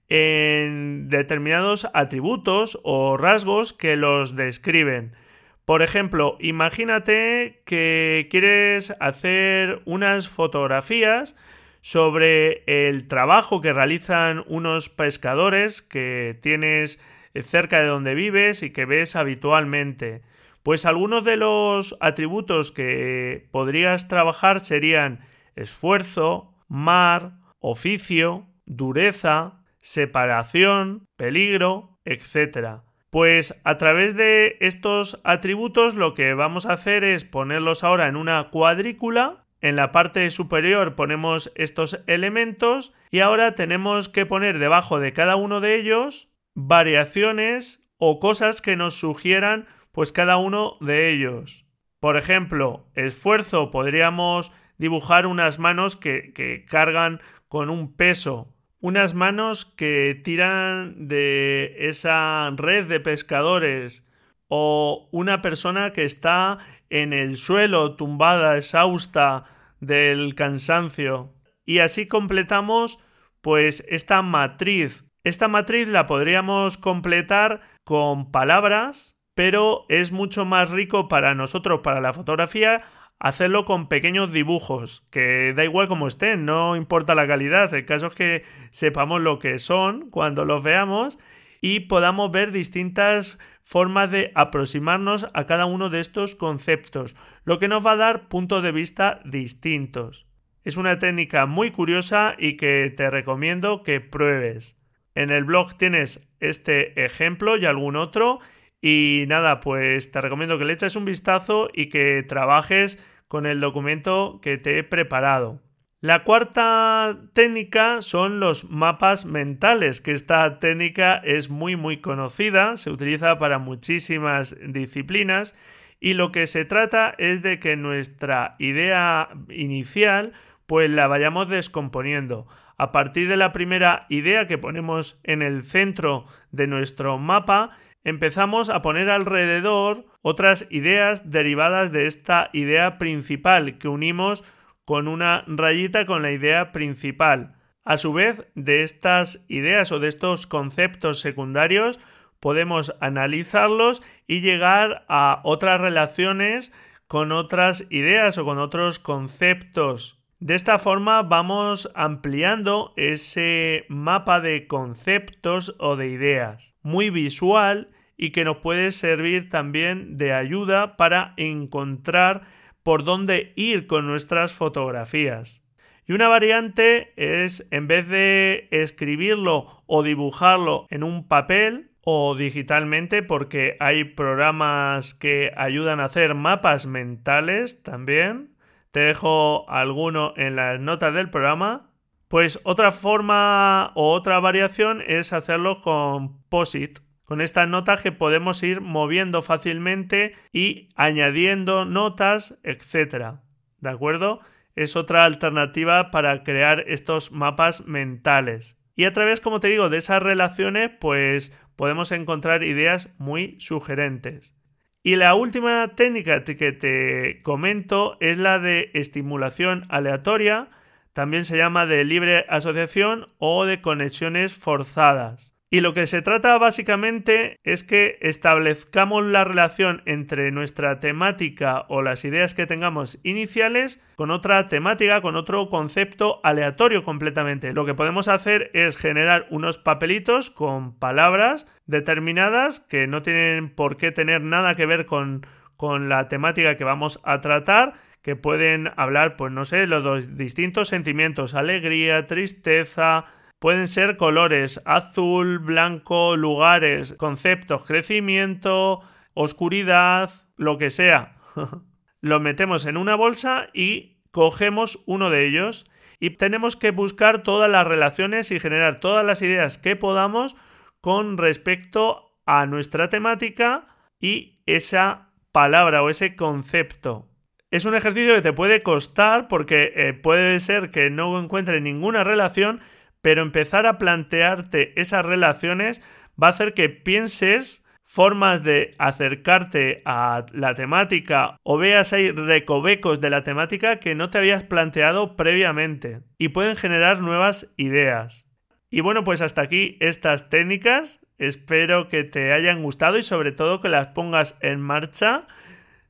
en 0.09 1.09
determinados 1.09 1.89
atributos 1.95 2.79
o 2.85 3.17
rasgos 3.17 3.73
que 3.73 3.97
los 3.97 4.37
describen. 4.37 5.17
Por 5.65 5.83
ejemplo, 5.83 6.37
imagínate 6.39 7.61
que 7.65 8.29
quieres 8.31 8.95
hacer 9.01 9.83
unas 9.85 10.29
fotografías 10.29 11.35
sobre 11.81 12.63
el 12.67 13.09
trabajo 13.09 13.61
que 13.61 13.73
realizan 13.73 14.45
unos 14.47 14.91
pescadores 14.91 15.83
que 15.83 16.39
tienes 16.41 17.01
cerca 17.41 17.81
de 17.81 17.87
donde 17.87 18.15
vives 18.15 18.63
y 18.63 18.71
que 18.71 18.85
ves 18.85 19.17
habitualmente. 19.17 20.23
Pues 20.63 20.87
algunos 20.87 21.25
de 21.25 21.37
los 21.37 21.97
atributos 21.99 22.71
que 22.71 23.49
podrías 23.51 24.07
trabajar 24.07 24.61
serían 24.61 25.32
esfuerzo, 25.57 26.55
mar, 26.69 27.39
oficio, 27.59 28.47
dureza, 28.67 29.63
separación, 29.79 31.05
peligro, 31.17 31.99
etc. 32.05 32.81
Pues 33.11 33.61
a 33.65 33.79
través 33.79 34.17
de 34.17 34.57
estos 34.61 35.21
atributos 35.25 35.95
lo 35.95 36.15
que 36.15 36.35
vamos 36.35 36.67
a 36.67 36.75
hacer 36.75 37.05
es 37.05 37.25
ponerlos 37.25 37.85
ahora 37.85 38.07
en 38.09 38.17
una 38.17 38.51
cuadrícula. 38.51 39.45
En 39.61 39.77
la 39.77 39.93
parte 39.93 40.29
superior 40.31 40.95
ponemos 40.95 41.53
estos 41.55 42.03
elementos 42.07 42.95
y 43.11 43.21
ahora 43.21 43.55
tenemos 43.55 44.09
que 44.09 44.27
poner 44.27 44.59
debajo 44.59 44.99
de 44.99 45.13
cada 45.13 45.37
uno 45.37 45.61
de 45.61 45.77
ellos 45.77 46.33
variaciones 46.55 47.89
o 47.99 48.19
cosas 48.19 48.61
que 48.61 48.77
nos 48.77 48.95
sugieran 48.95 49.67
pues 49.93 50.11
cada 50.13 50.37
uno 50.37 50.77
de 50.81 51.11
ellos. 51.11 51.67
Por 52.01 52.17
ejemplo, 52.17 52.87
esfuerzo 52.95 53.71
podríamos 53.71 54.51
dibujar 54.79 55.27
unas 55.27 55.59
manos 55.59 55.97
que, 55.97 56.33
que 56.33 56.65
cargan 56.65 57.21
con 57.49 57.71
un 57.71 57.95
peso 57.95 58.53
unas 58.83 59.15
manos 59.15 59.65
que 59.65 60.21
tiran 60.23 61.07
de 61.07 61.89
esa 61.89 62.51
red 62.51 62.89
de 62.89 62.99
pescadores 62.99 64.07
o 64.49 65.09
una 65.13 65.41
persona 65.41 65.93
que 65.93 66.03
está 66.03 66.59
en 66.91 67.13
el 67.13 67.37
suelo 67.37 67.95
tumbada, 67.95 68.57
exhausta 68.57 69.45
del 69.81 70.35
cansancio. 70.35 71.33
Y 71.65 71.79
así 71.79 72.09
completamos 72.09 72.99
pues 73.41 73.87
esta 73.89 74.21
matriz. 74.21 75.05
Esta 75.23 75.47
matriz 75.47 75.87
la 75.87 76.07
podríamos 76.07 76.77
completar 76.77 77.61
con 77.85 78.33
palabras, 78.33 79.17
pero 79.37 79.87
es 79.89 80.11
mucho 80.11 80.45
más 80.45 80.71
rico 80.71 81.07
para 81.07 81.37
nosotros, 81.37 81.81
para 81.85 82.01
la 82.01 82.13
fotografía, 82.13 82.83
hacerlo 83.23 83.65
con 83.65 83.87
pequeños 83.87 84.33
dibujos, 84.33 85.07
que 85.13 85.55
da 85.55 85.63
igual 85.63 85.87
como 85.87 86.09
estén, 86.09 86.45
no 86.45 86.75
importa 86.75 87.15
la 87.15 87.29
calidad, 87.29 87.73
el 87.73 87.87
caso 87.87 88.09
es 88.09 88.15
que 88.15 88.43
sepamos 88.71 89.21
lo 89.21 89.39
que 89.39 89.61
son 89.61 90.11
cuando 90.11 90.45
los 90.45 90.65
veamos 90.65 91.21
y 91.61 91.81
podamos 91.81 92.33
ver 92.33 92.51
distintas 92.51 93.39
formas 93.63 94.11
de 94.11 94.33
aproximarnos 94.35 95.29
a 95.35 95.47
cada 95.47 95.67
uno 95.67 95.89
de 95.89 96.01
estos 96.01 96.35
conceptos, 96.35 97.15
lo 97.45 97.61
que 97.61 97.69
nos 97.69 97.87
va 97.87 97.93
a 97.93 97.97
dar 97.97 98.27
puntos 98.27 98.65
de 98.65 98.73
vista 98.73 99.21
distintos. 99.25 100.27
Es 100.65 100.77
una 100.77 100.99
técnica 100.99 101.47
muy 101.47 101.71
curiosa 101.71 102.35
y 102.37 102.57
que 102.57 102.93
te 102.97 103.09
recomiendo 103.09 103.85
que 103.85 104.01
pruebes. 104.01 104.81
En 105.15 105.31
el 105.31 105.45
blog 105.45 105.79
tienes 105.79 106.29
este 106.41 107.05
ejemplo 107.05 107.57
y 107.57 107.67
algún 107.67 107.95
otro 107.95 108.41
y 108.81 109.27
nada, 109.29 109.61
pues 109.61 110.11
te 110.11 110.21
recomiendo 110.21 110.59
que 110.59 110.65
le 110.65 110.73
eches 110.73 110.97
un 110.97 111.05
vistazo 111.05 111.69
y 111.73 111.89
que 111.89 112.25
trabajes 112.25 112.99
con 113.33 113.47
el 113.47 113.61
documento 113.61 114.41
que 114.43 114.59
te 114.59 114.79
he 114.79 114.85
preparado. 114.85 115.59
La 116.03 116.23
cuarta 116.23 117.19
técnica 117.33 118.03
son 118.03 118.41
los 118.41 118.69
mapas 118.69 119.25
mentales, 119.25 120.03
que 120.03 120.13
esta 120.13 120.59
técnica 120.59 121.15
es 121.17 121.49
muy 121.49 121.75
muy 121.75 122.03
conocida, 122.03 122.77
se 122.77 122.91
utiliza 122.91 123.39
para 123.39 123.59
muchísimas 123.59 124.55
disciplinas 124.63 125.57
y 125.99 126.13
lo 126.13 126.31
que 126.31 126.47
se 126.47 126.67
trata 126.67 127.15
es 127.17 127.41
de 127.41 127.59
que 127.59 127.75
nuestra 127.75 128.55
idea 128.59 129.31
inicial 129.49 130.35
pues 130.67 130.91
la 130.91 131.07
vayamos 131.07 131.49
descomponiendo. 131.49 132.47
A 132.77 132.93
partir 132.93 133.31
de 133.31 133.39
la 133.39 133.53
primera 133.53 134.05
idea 134.11 134.47
que 134.47 134.59
ponemos 134.59 135.23
en 135.25 135.41
el 135.41 135.63
centro 135.63 136.27
de 136.51 136.67
nuestro 136.67 137.17
mapa, 137.17 137.79
empezamos 138.05 138.69
a 138.71 138.83
poner 138.83 139.11
alrededor 139.11 140.05
otras 140.23 140.67
ideas 140.71 141.31
derivadas 141.31 141.93
de 141.93 142.07
esta 142.07 142.51
idea 142.53 142.99
principal 142.99 143.79
que 143.79 143.89
unimos 143.89 144.45
con 144.85 145.09
una 145.09 145.45
rayita 145.47 146.07
con 146.07 146.23
la 146.23 146.33
idea 146.33 146.73
principal. 146.73 147.57
A 147.85 147.97
su 147.97 148.13
vez, 148.13 148.47
de 148.55 148.83
estas 148.83 149.45
ideas 149.49 149.93
o 149.93 149.99
de 149.99 150.09
estos 150.09 150.47
conceptos 150.47 151.21
secundarios 151.21 151.99
podemos 152.41 152.95
analizarlos 153.01 154.03
y 154.27 154.41
llegar 154.41 155.05
a 155.09 155.41
otras 155.45 155.81
relaciones 155.81 156.73
con 157.07 157.31
otras 157.31 157.87
ideas 157.91 158.39
o 158.39 158.45
con 158.45 158.59
otros 158.59 158.99
conceptos. 158.99 160.22
De 160.43 160.57
esta 160.57 160.81
forma 160.81 161.23
vamos 161.23 161.89
ampliando 161.95 162.95
ese 162.97 163.85
mapa 163.89 164.41
de 164.41 164.67
conceptos 164.67 165.77
o 165.79 165.95
de 165.95 166.09
ideas, 166.09 166.75
muy 166.83 167.11
visual 167.11 167.91
y 168.17 168.33
que 168.33 168.45
nos 168.45 168.57
puede 168.57 168.91
servir 168.91 169.49
también 169.49 170.17
de 170.17 170.33
ayuda 170.33 170.97
para 170.97 171.35
encontrar 171.37 172.43
por 172.83 173.05
dónde 173.05 173.53
ir 173.55 173.87
con 173.87 174.09
nuestras 174.09 174.53
fotografías. 174.53 175.63
Y 176.09 176.13
una 176.13 176.27
variante 176.27 177.13
es, 177.15 177.69
en 177.71 177.87
vez 177.87 178.09
de 178.09 178.67
escribirlo 178.73 179.85
o 179.87 180.03
dibujarlo 180.03 180.89
en 180.91 181.05
un 181.05 181.29
papel 181.29 181.93
o 182.01 182.35
digitalmente, 182.35 183.23
porque 183.23 183.77
hay 183.79 184.03
programas 184.03 185.15
que 185.15 185.53
ayudan 185.57 186.01
a 186.01 186.07
hacer 186.07 186.35
mapas 186.35 186.89
mentales 186.89 187.85
también, 187.85 188.52
te 188.93 189.01
dejo 189.01 189.69
alguno 189.69 190.35
en 190.37 190.57
las 190.57 190.79
notas 190.79 191.15
del 191.15 191.31
programa. 191.31 191.91
Pues 192.29 192.61
otra 192.63 192.93
forma 192.93 193.93
o 193.95 194.13
otra 194.13 194.39
variación 194.39 195.03
es 195.07 195.33
hacerlo 195.33 195.81
con 195.81 196.43
POSIT, 196.49 197.01
con 197.25 197.41
estas 197.41 197.69
notas 197.69 198.01
que 198.03 198.13
podemos 198.13 198.63
ir 198.63 198.81
moviendo 198.81 199.43
fácilmente 199.43 200.35
y 200.53 200.91
añadiendo 200.95 201.85
notas, 201.85 202.59
etc. 202.63 203.39
¿De 203.79 203.91
acuerdo? 203.91 204.41
Es 204.75 204.97
otra 204.97 205.25
alternativa 205.25 206.11
para 206.11 206.43
crear 206.45 206.85
estos 206.87 207.33
mapas 207.33 207.87
mentales. 207.87 208.79
Y 208.95 209.05
a 209.05 209.13
través, 209.13 209.41
como 209.41 209.61
te 209.61 209.69
digo, 209.69 209.89
de 209.89 209.99
esas 209.99 210.23
relaciones, 210.23 210.91
pues 211.01 211.59
podemos 211.77 212.13
encontrar 212.13 212.63
ideas 212.63 213.15
muy 213.19 213.59
sugerentes. 213.59 214.55
Y 215.03 215.17
la 215.17 215.35
última 215.35 215.97
técnica 215.97 216.45
que 216.45 216.73
te 216.73 217.43
comento 217.43 218.17
es 218.21 218.39
la 218.39 218.61
de 218.61 218.91
estimulación 218.95 219.85
aleatoria, 219.89 220.71
también 221.13 221.45
se 221.45 221.57
llama 221.57 221.87
de 221.87 222.05
libre 222.05 222.47
asociación 222.49 223.27
o 223.39 223.65
de 223.65 223.81
conexiones 223.81 224.55
forzadas. 224.55 225.52
Y 225.73 225.81
lo 225.81 225.95
que 225.95 226.07
se 226.07 226.21
trata 226.21 226.59
básicamente 226.59 227.59
es 227.65 227.83
que 227.83 228.19
establezcamos 228.21 229.25
la 229.25 229.43
relación 229.43 230.03
entre 230.05 230.51
nuestra 230.51 231.01
temática 231.01 231.87
o 231.89 232.03
las 232.03 232.27
ideas 232.27 232.53
que 232.53 232.67
tengamos 232.67 233.19
iniciales 233.23 233.99
con 234.17 234.31
otra 234.31 234.69
temática, 234.69 235.23
con 235.23 235.35
otro 235.35 235.71
concepto 235.71 236.41
aleatorio 236.45 237.05
completamente. 237.05 237.73
Lo 237.73 237.87
que 237.87 237.95
podemos 237.95 238.29
hacer 238.29 238.71
es 238.75 238.99
generar 238.99 239.47
unos 239.49 239.79
papelitos 239.79 240.51
con 240.51 240.99
palabras 240.99 241.67
determinadas 241.87 242.81
que 242.81 243.07
no 243.07 243.23
tienen 243.23 243.71
por 243.71 243.97
qué 243.97 244.13
tener 244.13 244.43
nada 244.43 244.75
que 244.75 244.85
ver 244.85 245.07
con, 245.07 245.47
con 245.79 246.11
la 246.11 246.29
temática 246.29 246.77
que 246.77 246.85
vamos 246.85 247.19
a 247.25 247.41
tratar 247.41 247.95
que 248.21 248.37
pueden 248.37 248.91
hablar, 248.97 249.37
pues 249.37 249.51
no 249.53 249.65
sé, 249.65 249.87
los 249.87 250.37
distintos 250.37 250.89
sentimientos, 250.89 251.55
alegría, 251.55 252.27
tristeza, 252.27 253.25
Pueden 253.63 253.87
ser 253.87 254.17
colores 254.17 254.83
azul, 254.87 255.61
blanco, 255.61 256.37
lugares, 256.37 257.15
conceptos, 257.17 257.85
crecimiento, 257.85 259.03
oscuridad, 259.35 260.31
lo 260.57 260.79
que 260.79 260.91
sea. 260.91 261.37
lo 262.21 262.41
metemos 262.41 262.87
en 262.87 262.97
una 262.97 263.15
bolsa 263.15 263.69
y 263.73 264.17
cogemos 264.33 265.05
uno 265.07 265.31
de 265.31 265.47
ellos 265.47 265.87
y 266.19 266.31
tenemos 266.31 266.75
que 266.75 266.91
buscar 266.91 267.45
todas 267.45 267.71
las 267.71 267.87
relaciones 267.87 268.51
y 268.51 268.59
generar 268.59 268.99
todas 268.99 269.25
las 269.25 269.43
ideas 269.43 269.79
que 269.79 269.95
podamos 269.95 270.57
con 271.01 271.39
respecto 271.39 272.35
a 272.45 272.67
nuestra 272.67 273.11
temática 273.11 273.87
y 274.19 274.61
esa 274.67 275.29
palabra 275.53 276.03
o 276.03 276.11
ese 276.11 276.35
concepto. 276.35 277.29
Es 277.71 277.85
un 277.85 277.95
ejercicio 277.95 278.35
que 278.35 278.43
te 278.43 278.53
puede 278.53 278.83
costar 278.83 279.47
porque 279.47 279.93
eh, 279.95 280.15
puede 280.15 280.59
ser 280.59 280.91
que 280.91 281.11
no 281.11 281.41
encuentre 281.41 281.81
ninguna 281.81 282.25
relación, 282.25 282.81
pero 283.23 283.43
empezar 283.43 283.87
a 283.87 283.99
plantearte 283.99 285.01
esas 285.01 285.25
relaciones 285.25 286.03
va 286.41 286.49
a 286.49 286.51
hacer 286.51 286.75
que 286.75 286.89
pienses 286.89 287.83
formas 288.05 288.63
de 288.63 288.91
acercarte 288.99 290.03
a 290.05 290.45
la 290.53 290.75
temática 290.75 291.57
o 291.63 291.79
veas 291.79 292.13
ahí 292.13 292.31
recovecos 292.31 293.21
de 293.21 293.31
la 293.31 293.43
temática 293.43 294.01
que 294.01 294.15
no 294.15 294.29
te 294.29 294.39
habías 294.39 294.65
planteado 294.65 295.37
previamente 295.37 296.21
y 296.37 296.49
pueden 296.49 296.77
generar 296.77 297.21
nuevas 297.21 297.73
ideas. 297.79 298.45
Y 298.91 299.01
bueno, 299.01 299.25
pues 299.25 299.41
hasta 299.41 299.63
aquí 299.63 299.97
estas 300.01 300.51
técnicas. 300.51 301.27
Espero 301.39 302.09
que 302.09 302.25
te 302.25 302.53
hayan 302.53 302.83
gustado 302.83 303.17
y 303.17 303.23
sobre 303.23 303.51
todo 303.51 303.81
que 303.81 303.89
las 303.89 304.09
pongas 304.09 304.59
en 304.61 304.83
marcha. 304.83 305.47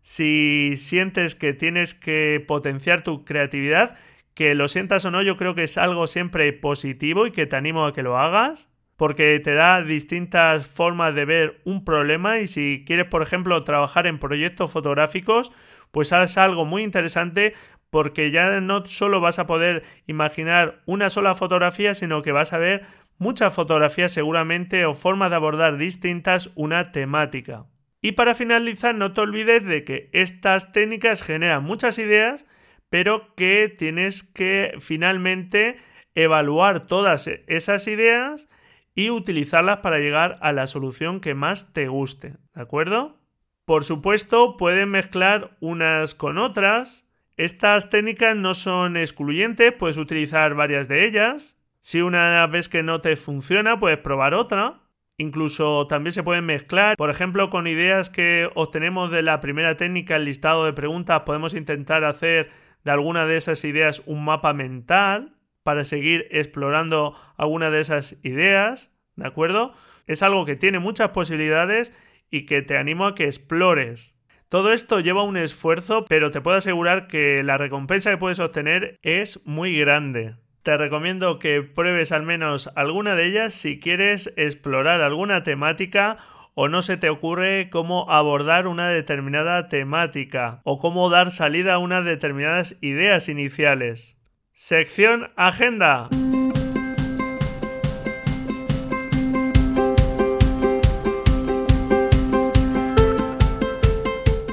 Si 0.01 0.77
sientes 0.77 1.37
que 1.37 1.53
tienes 1.53 1.94
que 1.94 2.44
potenciar 2.44 3.03
tu 3.03 3.25
creatividad, 3.25 3.96
que 4.35 4.55
lo 4.55 4.68
sientas 4.68 5.05
o 5.05 5.11
no, 5.11 5.23
yo 5.23 5.37
creo 5.37 5.55
que 5.55 5.64
es 5.64 5.79
algo 5.79 6.07
siempre 6.07 6.53
positivo 6.53 7.27
y 7.27 7.33
que 7.33 7.47
te 7.47 7.57
animo 7.57 7.87
a 7.87 7.92
que 7.92 8.03
lo 8.03 8.18
hagas 8.18 8.73
porque 8.97 9.40
te 9.40 9.55
da 9.55 9.83
distintas 9.83 10.66
formas 10.66 11.14
de 11.14 11.25
ver 11.25 11.61
un 11.64 11.85
problema 11.85 12.38
y 12.38 12.47
si 12.47 12.85
quieres, 12.87 13.07
por 13.07 13.23
ejemplo, 13.23 13.64
trabajar 13.64 14.07
en 14.07 14.18
proyectos 14.18 14.71
fotográficos, 14.71 15.51
pues 15.90 16.12
es 16.12 16.38
algo 16.38 16.64
muy 16.64 16.85
interesante 16.85 17.55
porque 17.90 18.31
ya 18.31 18.61
no 18.61 18.87
solo 18.87 19.21
vas 19.21 19.38
a 19.38 19.47
poder 19.47 19.83
imaginar 20.07 20.83
una 20.87 21.11
sola 21.11 21.35
fotografía, 21.35 21.95
sino 21.95 22.23
que 22.23 22.33
vas 22.33 22.53
a 22.53 22.59
ver 22.59 22.87
muchas 23.18 23.53
fotografías 23.53 24.12
seguramente 24.12 24.87
o 24.87 24.95
formas 24.95 25.31
de 25.31 25.37
abordar 25.37 25.79
distintas 25.79 26.53
una 26.55 26.92
temática. 26.92 27.66
Y 28.01 28.12
para 28.12 28.35
finalizar, 28.35 28.95
no 28.95 29.12
te 29.12 29.21
olvides 29.21 29.64
de 29.64 29.85
que 29.85 30.11
estas 30.12 30.73
técnicas 30.73 31.23
generan 31.23 31.64
muchas 31.64 31.99
ideas, 31.99 32.47
pero 32.92 33.35
que 33.37 33.74
tienes 33.74 34.22
que 34.22 34.74
finalmente 34.78 35.78
evaluar 36.14 36.87
todas 36.87 37.26
esas 37.46 37.88
ideas 37.88 38.50
y 38.94 39.09
utilizarlas 39.09 39.78
para 39.78 39.98
llegar 39.98 40.37
a 40.42 40.52
la 40.52 40.66
solución 40.66 41.20
que 41.22 41.33
más 41.33 41.72
te 41.72 41.88
guste, 41.88 42.35
¿de 42.55 42.61
acuerdo? 42.61 43.18
Por 43.64 43.85
supuesto, 43.85 44.59
pueden 44.59 44.90
mezclar 44.90 45.57
unas 45.61 46.14
con 46.14 46.37
otras. 46.37 47.09
Estas 47.38 47.88
técnicas 47.88 48.37
no 48.37 48.52
son 48.52 48.98
excluyentes, 48.98 49.72
puedes 49.72 49.96
utilizar 49.96 50.55
varias 50.55 50.87
de 50.87 51.07
ellas. 51.07 51.59
Si 51.81 52.02
una 52.02 52.46
vez 52.46 52.68
que 52.68 52.83
no 52.83 53.00
te 53.00 53.16
funciona, 53.16 53.81
puedes 53.81 54.00
probar 54.00 54.35
otra. 54.35 54.83
Incluso 55.16 55.87
también 55.87 56.12
se 56.12 56.22
pueden 56.22 56.44
mezclar, 56.44 56.98
por 56.98 57.09
ejemplo, 57.09 57.48
con 57.48 57.66
ideas 57.66 58.11
que 58.11 58.50
obtenemos 58.55 59.11
de 59.11 59.22
la 59.22 59.40
primera 59.40 59.78
técnica, 59.78 60.16
el 60.16 60.26
listado 60.26 60.66
de 60.66 60.74
preguntas, 60.74 61.22
podemos 61.24 61.55
intentar 61.55 62.05
hacer 62.05 62.50
de 62.85 62.90
alguna 62.90 63.27
de 63.27 63.37
esas 63.37 63.64
ideas 63.64 64.03
un 64.07 64.25
mapa 64.25 64.53
mental 64.53 65.37
para 65.62 65.85
seguir 65.85 66.27
explorando 66.31 67.14
alguna 67.37 67.71
de 67.71 67.81
esas 67.81 68.18
ideas, 68.25 68.92
¿de 69.16 69.27
acuerdo? 69.27 69.75
Es 70.07 70.23
algo 70.23 70.45
que 70.45 70.57
tiene 70.57 70.79
muchas 70.79 71.11
posibilidades 71.11 71.97
y 72.31 72.47
que 72.47 72.62
te 72.62 72.77
animo 72.77 73.07
a 73.07 73.14
que 73.14 73.25
explores. 73.25 74.18
Todo 74.49 74.73
esto 74.73 75.01
lleva 75.01 75.23
un 75.23 75.37
esfuerzo, 75.37 76.05
pero 76.07 76.31
te 76.31 76.40
puedo 76.40 76.57
asegurar 76.57 77.07
que 77.07 77.42
la 77.42 77.57
recompensa 77.57 78.11
que 78.11 78.18
puedes 78.18 78.40
obtener 78.40 78.99
es 79.03 79.47
muy 79.47 79.79
grande. 79.79 80.35
Te 80.62 80.77
recomiendo 80.77 81.38
que 81.38 81.62
pruebes 81.62 82.12
al 82.12 82.23
menos 82.23 82.71
alguna 82.77 83.14
de 83.14 83.27
ellas 83.27 83.55
si 83.55 83.81
quieres 83.81 84.33
explorar 84.37 85.01
alguna 85.01 85.42
temática 85.42 86.18
o 86.54 86.68
no 86.68 86.82
se 86.82 86.96
te 86.96 87.08
ocurre 87.08 87.70
cómo 87.70 88.10
abordar 88.10 88.66
una 88.66 88.88
determinada 88.88 89.68
temática 89.68 90.60
o 90.64 90.78
cómo 90.78 91.08
dar 91.10 91.30
salida 91.30 91.74
a 91.74 91.78
unas 91.78 92.04
determinadas 92.04 92.76
ideas 92.80 93.28
iniciales. 93.28 94.18
Sección 94.52 95.30
Agenda. 95.36 96.08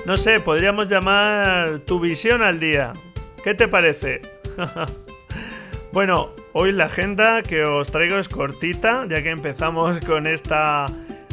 No 0.05 0.17
sé, 0.17 0.39
podríamos 0.39 0.87
llamar 0.87 1.81
tu 1.81 1.99
visión 1.99 2.41
al 2.41 2.59
día. 2.59 2.93
¿Qué 3.43 3.53
te 3.53 3.67
parece? 3.67 4.21
bueno, 5.93 6.31
hoy 6.53 6.71
la 6.71 6.85
agenda 6.85 7.43
que 7.43 7.63
os 7.63 7.91
traigo 7.91 8.17
es 8.17 8.27
cortita, 8.27 9.05
ya 9.07 9.21
que 9.21 9.29
empezamos 9.29 9.99
con 9.99 10.25
esta 10.25 10.87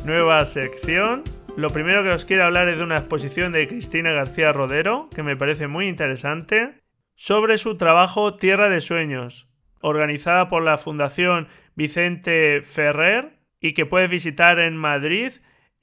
nueva 0.07 0.45
sección. 0.45 1.25
Lo 1.57 1.71
primero 1.71 2.05
que 2.05 2.11
os 2.11 2.25
quiero 2.25 2.45
hablar 2.45 2.69
es 2.69 2.79
de 2.79 2.85
una 2.85 2.99
exposición 2.99 3.51
de 3.51 3.67
Cristina 3.67 4.13
García 4.13 4.53
Rodero, 4.53 5.11
que 5.13 5.25
me 5.25 5.37
parece 5.37 5.67
muy 5.67 5.89
interesante 5.89 6.75
sobre 7.17 7.59
su 7.59 7.77
trabajo 7.77 8.37
Tierra 8.37 8.71
de 8.71 8.81
Sueños, 8.81 9.49
organizada 9.81 10.49
por 10.49 10.63
la 10.63 10.77
Fundación 10.77 11.49
Vicente 11.75 12.63
Ferrer 12.63 13.41
y 13.61 13.75
que 13.75 13.85
puedes 13.85 14.09
visitar 14.09 14.61
en 14.61 14.77
Madrid 14.77 15.33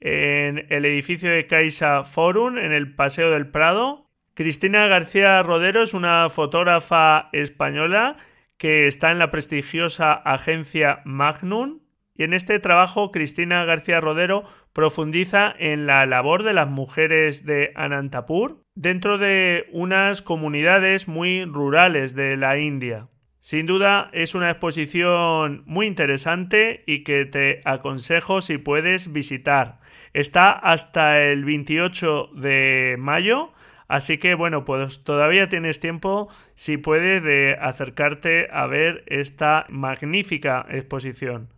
en 0.00 0.66
el 0.70 0.86
edificio 0.86 1.30
de 1.30 1.46
Caixa 1.46 2.02
Forum 2.02 2.56
en 2.56 2.72
el 2.72 2.94
Paseo 2.94 3.30
del 3.30 3.48
Prado. 3.48 4.10
Cristina 4.32 4.86
García 4.86 5.42
Rodero 5.42 5.82
es 5.82 5.92
una 5.92 6.30
fotógrafa 6.30 7.28
española 7.32 8.16
que 8.56 8.86
está 8.86 9.10
en 9.10 9.18
la 9.18 9.30
prestigiosa 9.30 10.14
agencia 10.14 11.02
Magnum 11.04 11.83
y 12.16 12.22
en 12.22 12.32
este 12.32 12.58
trabajo 12.58 13.10
Cristina 13.10 13.64
García 13.64 14.00
Rodero 14.00 14.44
profundiza 14.72 15.54
en 15.58 15.86
la 15.86 16.06
labor 16.06 16.42
de 16.42 16.52
las 16.52 16.68
mujeres 16.68 17.44
de 17.44 17.72
Anantapur 17.74 18.62
dentro 18.74 19.18
de 19.18 19.66
unas 19.72 20.22
comunidades 20.22 21.08
muy 21.08 21.44
rurales 21.44 22.14
de 22.14 22.36
la 22.36 22.58
India. 22.58 23.08
Sin 23.40 23.66
duda 23.66 24.08
es 24.12 24.34
una 24.34 24.50
exposición 24.50 25.64
muy 25.66 25.86
interesante 25.86 26.82
y 26.86 27.04
que 27.04 27.26
te 27.26 27.60
aconsejo 27.64 28.40
si 28.40 28.56
puedes 28.56 29.12
visitar. 29.12 29.80
Está 30.14 30.50
hasta 30.50 31.20
el 31.20 31.44
28 31.44 32.30
de 32.36 32.96
mayo, 32.98 33.52
así 33.86 34.16
que 34.16 34.34
bueno, 34.34 34.64
pues 34.64 35.04
todavía 35.04 35.50
tienes 35.50 35.78
tiempo 35.78 36.28
si 36.54 36.78
puedes 36.78 37.22
de 37.22 37.58
acercarte 37.60 38.48
a 38.50 38.66
ver 38.66 39.04
esta 39.08 39.66
magnífica 39.68 40.64
exposición. 40.70 41.50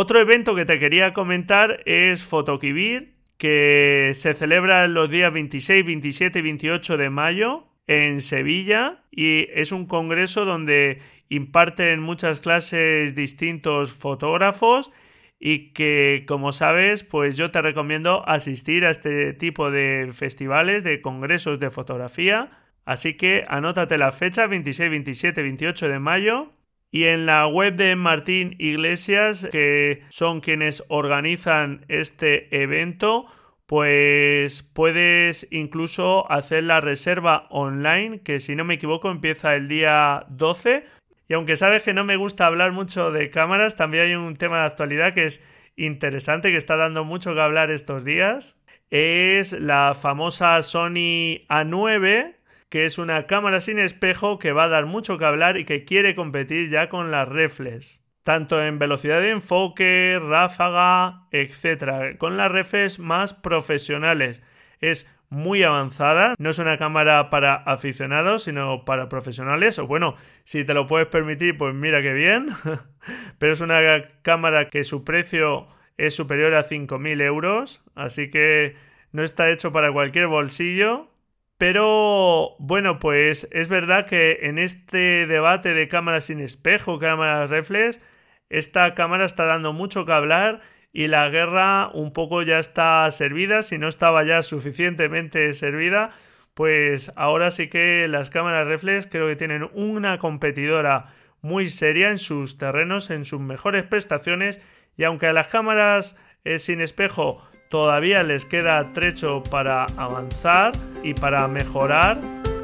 Otro 0.00 0.20
evento 0.20 0.54
que 0.54 0.64
te 0.64 0.78
quería 0.78 1.12
comentar 1.12 1.82
es 1.84 2.22
Fotokibir, 2.22 3.16
que 3.36 4.12
se 4.14 4.32
celebra 4.34 4.86
los 4.86 5.10
días 5.10 5.32
26, 5.32 5.84
27 5.84 6.38
y 6.38 6.42
28 6.42 6.96
de 6.96 7.10
mayo 7.10 7.66
en 7.88 8.20
Sevilla 8.20 9.02
y 9.10 9.48
es 9.52 9.72
un 9.72 9.86
congreso 9.86 10.44
donde 10.44 11.00
imparten 11.28 11.98
muchas 11.98 12.38
clases 12.38 13.16
distintos 13.16 13.92
fotógrafos 13.92 14.92
y 15.40 15.72
que 15.72 16.24
como 16.28 16.52
sabes 16.52 17.02
pues 17.02 17.36
yo 17.36 17.50
te 17.50 17.60
recomiendo 17.60 18.22
asistir 18.28 18.86
a 18.86 18.90
este 18.90 19.32
tipo 19.32 19.72
de 19.72 20.10
festivales 20.12 20.84
de 20.84 21.00
congresos 21.00 21.58
de 21.58 21.70
fotografía. 21.70 22.52
Así 22.84 23.14
que 23.14 23.42
anótate 23.48 23.98
la 23.98 24.12
fecha 24.12 24.46
26 24.46 24.90
27 24.90 25.42
28 25.42 25.88
de 25.88 25.98
mayo 25.98 26.52
y 26.90 27.04
en 27.04 27.26
la 27.26 27.46
web 27.46 27.76
de 27.76 27.96
Martín 27.96 28.54
Iglesias, 28.58 29.48
que 29.52 30.02
son 30.08 30.40
quienes 30.40 30.84
organizan 30.88 31.84
este 31.88 32.62
evento, 32.62 33.26
pues 33.66 34.62
puedes 34.62 35.46
incluso 35.50 36.30
hacer 36.32 36.64
la 36.64 36.80
reserva 36.80 37.46
online, 37.50 38.22
que 38.22 38.40
si 38.40 38.56
no 38.56 38.64
me 38.64 38.74
equivoco 38.74 39.10
empieza 39.10 39.54
el 39.54 39.68
día 39.68 40.24
12. 40.30 40.86
Y 41.28 41.34
aunque 41.34 41.56
sabes 41.56 41.82
que 41.82 41.92
no 41.92 42.04
me 42.04 42.16
gusta 42.16 42.46
hablar 42.46 42.72
mucho 42.72 43.10
de 43.10 43.28
cámaras, 43.28 43.76
también 43.76 44.04
hay 44.04 44.14
un 44.14 44.36
tema 44.36 44.60
de 44.60 44.66
actualidad 44.66 45.12
que 45.12 45.24
es 45.24 45.46
interesante, 45.76 46.50
que 46.50 46.56
está 46.56 46.76
dando 46.76 47.04
mucho 47.04 47.34
que 47.34 47.40
hablar 47.42 47.70
estos 47.70 48.04
días. 48.04 48.58
Es 48.90 49.52
la 49.52 49.94
famosa 49.94 50.62
Sony 50.62 51.44
A9, 51.50 52.37
que 52.68 52.84
es 52.84 52.98
una 52.98 53.26
cámara 53.26 53.60
sin 53.60 53.78
espejo 53.78 54.38
que 54.38 54.52
va 54.52 54.64
a 54.64 54.68
dar 54.68 54.86
mucho 54.86 55.18
que 55.18 55.24
hablar 55.24 55.56
y 55.56 55.64
que 55.64 55.84
quiere 55.84 56.14
competir 56.14 56.68
ya 56.68 56.88
con 56.88 57.10
las 57.10 57.28
reflex. 57.28 58.04
Tanto 58.22 58.62
en 58.62 58.78
velocidad 58.78 59.20
de 59.22 59.30
enfoque, 59.30 60.20
ráfaga, 60.20 61.26
etc. 61.30 62.18
Con 62.18 62.36
las 62.36 62.52
reflex 62.52 62.98
más 62.98 63.32
profesionales. 63.32 64.42
Es 64.80 65.10
muy 65.30 65.62
avanzada, 65.62 66.34
no 66.38 66.50
es 66.50 66.58
una 66.58 66.76
cámara 66.76 67.30
para 67.30 67.54
aficionados, 67.54 68.44
sino 68.44 68.84
para 68.84 69.08
profesionales. 69.08 69.78
O 69.78 69.86
bueno, 69.86 70.14
si 70.44 70.64
te 70.64 70.74
lo 70.74 70.86
puedes 70.86 71.08
permitir, 71.08 71.56
pues 71.56 71.74
mira 71.74 72.02
qué 72.02 72.12
bien. 72.12 72.48
Pero 73.38 73.52
es 73.52 73.60
una 73.60 73.80
cámara 74.22 74.68
que 74.68 74.84
su 74.84 75.04
precio 75.04 75.68
es 75.96 76.14
superior 76.14 76.54
a 76.54 76.64
5.000 76.64 77.22
euros, 77.22 77.82
así 77.94 78.30
que 78.30 78.76
no 79.10 79.22
está 79.22 79.50
hecho 79.50 79.72
para 79.72 79.92
cualquier 79.92 80.26
bolsillo 80.28 81.10
pero 81.58 82.54
bueno, 82.58 83.00
pues 83.00 83.48
es 83.52 83.68
verdad 83.68 84.06
que 84.06 84.38
en 84.42 84.58
este 84.58 85.26
debate 85.26 85.74
de 85.74 85.88
cámaras 85.88 86.24
sin 86.24 86.40
espejo, 86.40 86.98
cámaras 86.98 87.50
reflex, 87.50 88.00
esta 88.48 88.94
cámara 88.94 89.26
está 89.26 89.44
dando 89.44 89.72
mucho 89.72 90.06
que 90.06 90.12
hablar 90.12 90.60
y 90.92 91.08
la 91.08 91.28
guerra 91.28 91.90
un 91.92 92.12
poco 92.12 92.42
ya 92.42 92.58
está 92.58 93.10
servida, 93.10 93.62
si 93.62 93.76
no 93.78 93.88
estaba 93.88 94.24
ya 94.24 94.42
suficientemente 94.42 95.52
servida, 95.52 96.10
pues 96.54 97.12
ahora 97.16 97.50
sí 97.50 97.68
que 97.68 98.06
las 98.08 98.30
cámaras 98.30 98.66
reflex 98.66 99.06
creo 99.06 99.28
que 99.28 99.36
tienen 99.36 99.68
una 99.74 100.18
competidora 100.18 101.12
muy 101.40 101.68
seria 101.70 102.08
en 102.10 102.18
sus 102.18 102.58
terrenos, 102.58 103.10
en 103.10 103.24
sus 103.24 103.40
mejores 103.40 103.84
prestaciones. 103.84 104.60
Y 104.96 105.04
aunque 105.04 105.28
a 105.28 105.32
las 105.32 105.48
cámaras 105.48 106.16
eh, 106.44 106.58
sin 106.58 106.80
espejo 106.80 107.48
todavía 107.68 108.22
les 108.22 108.44
queda 108.44 108.92
trecho 108.92 109.42
para 109.42 109.84
avanzar 109.96 110.72
y 111.02 111.14
para 111.14 111.48
mejorar, 111.48 112.20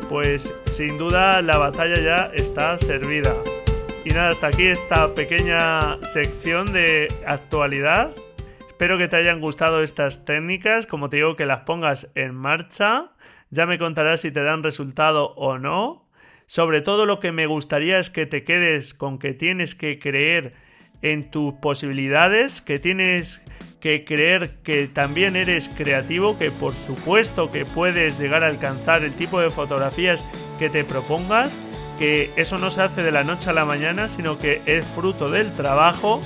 pues 0.09 0.52
sin 0.66 0.98
duda 0.98 1.42
la 1.42 1.57
batalla 1.57 2.00
ya 2.00 2.30
está 2.34 2.78
servida. 2.78 3.34
Y 4.05 4.11
nada, 4.11 4.28
hasta 4.28 4.48
aquí 4.48 4.66
esta 4.66 5.14
pequeña 5.14 5.98
sección 6.02 6.72
de 6.72 7.09
actualidad. 7.26 8.14
Espero 8.66 8.98
que 8.98 9.09
te 9.09 9.16
hayan 9.16 9.40
gustado 9.40 9.82
estas 9.82 10.24
técnicas, 10.24 10.86
como 10.86 11.09
te 11.09 11.18
digo, 11.18 11.36
que 11.36 11.46
las 11.46 11.61
pongas 11.61 12.11
en 12.14 12.34
marcha. 12.34 13.12
Ya 13.50 13.66
me 13.66 13.78
contarás 13.78 14.20
si 14.20 14.30
te 14.30 14.42
dan 14.42 14.62
resultado 14.62 15.30
o 15.36 15.59
no. 15.59 16.07
Sobre 16.46 16.82
todo 16.82 17.07
lo 17.07 17.20
que 17.20 17.32
me 17.32 17.46
gustaría 17.46 17.98
es 17.98 18.11
que 18.11 18.26
te 18.26 18.44
quedes 18.44 18.92
con 18.92 19.18
que 19.18 19.32
tienes 19.32 19.74
que 19.74 19.98
creer 19.98 20.52
en 21.00 21.30
tus 21.30 21.55
posibilidades, 21.55 22.61
que 22.61 22.78
tienes 22.78 23.44
que 23.85 24.03
creer 24.03 24.49
que 24.62 24.89
también 24.89 25.37
eres 25.37 25.68
creativo, 25.68 26.39
que 26.39 26.51
por 26.51 26.74
supuesto 26.74 27.51
que 27.51 27.66
puedes 27.66 28.18
llegar 28.18 28.43
a 28.43 28.47
alcanzar 28.47 29.05
el 29.05 29.14
tipo 29.14 29.41
de 29.41 29.51
fotografías 29.51 30.24
que 30.59 30.70
te 30.70 30.85
propongas, 30.85 31.55
que 31.99 32.30
eso 32.37 32.57
no 32.57 32.70
se 32.70 32.80
hace 32.80 33.03
de 33.03 33.12
la 33.12 33.24
noche 33.24 33.51
a 33.51 33.53
la 33.53 33.66
mañana, 33.66 34.09
sino 34.09 34.39
que 34.39 34.62
es 34.64 34.87
fruto 34.87 35.30
del 35.30 35.53
trabajo, 35.53 36.22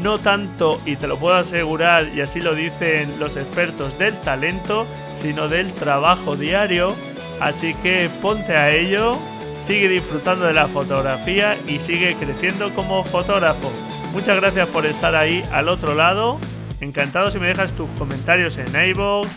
no 0.00 0.18
tanto, 0.18 0.80
y 0.86 0.94
te 0.94 1.08
lo 1.08 1.18
puedo 1.18 1.34
asegurar, 1.34 2.14
y 2.14 2.20
así 2.20 2.40
lo 2.40 2.54
dicen 2.54 3.18
los 3.18 3.36
expertos, 3.36 3.98
del 3.98 4.16
talento, 4.20 4.86
sino 5.14 5.48
del 5.48 5.72
trabajo 5.72 6.36
diario. 6.36 6.94
Así 7.40 7.74
que 7.74 8.08
ponte 8.22 8.52
a 8.52 8.70
ello, 8.70 9.18
sigue 9.56 9.88
disfrutando 9.88 10.44
de 10.44 10.54
la 10.54 10.68
fotografía 10.68 11.58
y 11.66 11.80
sigue 11.80 12.14
creciendo 12.14 12.72
como 12.72 13.02
fotógrafo. 13.02 13.72
Muchas 14.12 14.36
gracias 14.36 14.68
por 14.68 14.86
estar 14.86 15.16
ahí 15.16 15.44
al 15.50 15.68
otro 15.68 15.96
lado. 15.96 16.38
Encantado 16.80 17.30
si 17.30 17.38
me 17.38 17.48
dejas 17.48 17.72
tus 17.72 17.88
comentarios 17.98 18.58
en 18.58 18.66
iVoox, 18.90 19.28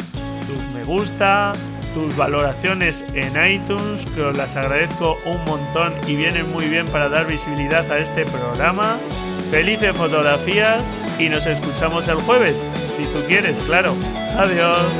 tus 0.47 0.73
me 0.73 0.83
gusta, 0.83 1.53
tus 1.93 2.15
valoraciones 2.15 3.05
en 3.13 3.33
iTunes, 3.49 4.05
que 4.07 4.21
os 4.21 4.37
las 4.37 4.55
agradezco 4.55 5.17
un 5.25 5.43
montón 5.45 5.93
y 6.07 6.15
vienen 6.15 6.51
muy 6.51 6.65
bien 6.65 6.85
para 6.87 7.09
dar 7.09 7.27
visibilidad 7.27 7.89
a 7.91 7.97
este 7.99 8.25
programa. 8.25 8.97
Felices 9.49 9.95
fotografías 9.95 10.83
y 11.19 11.29
nos 11.29 11.45
escuchamos 11.45 12.07
el 12.07 12.17
jueves, 12.17 12.65
si 12.85 13.03
tú 13.05 13.23
quieres, 13.27 13.59
claro. 13.59 13.95
Adiós. 14.37 14.93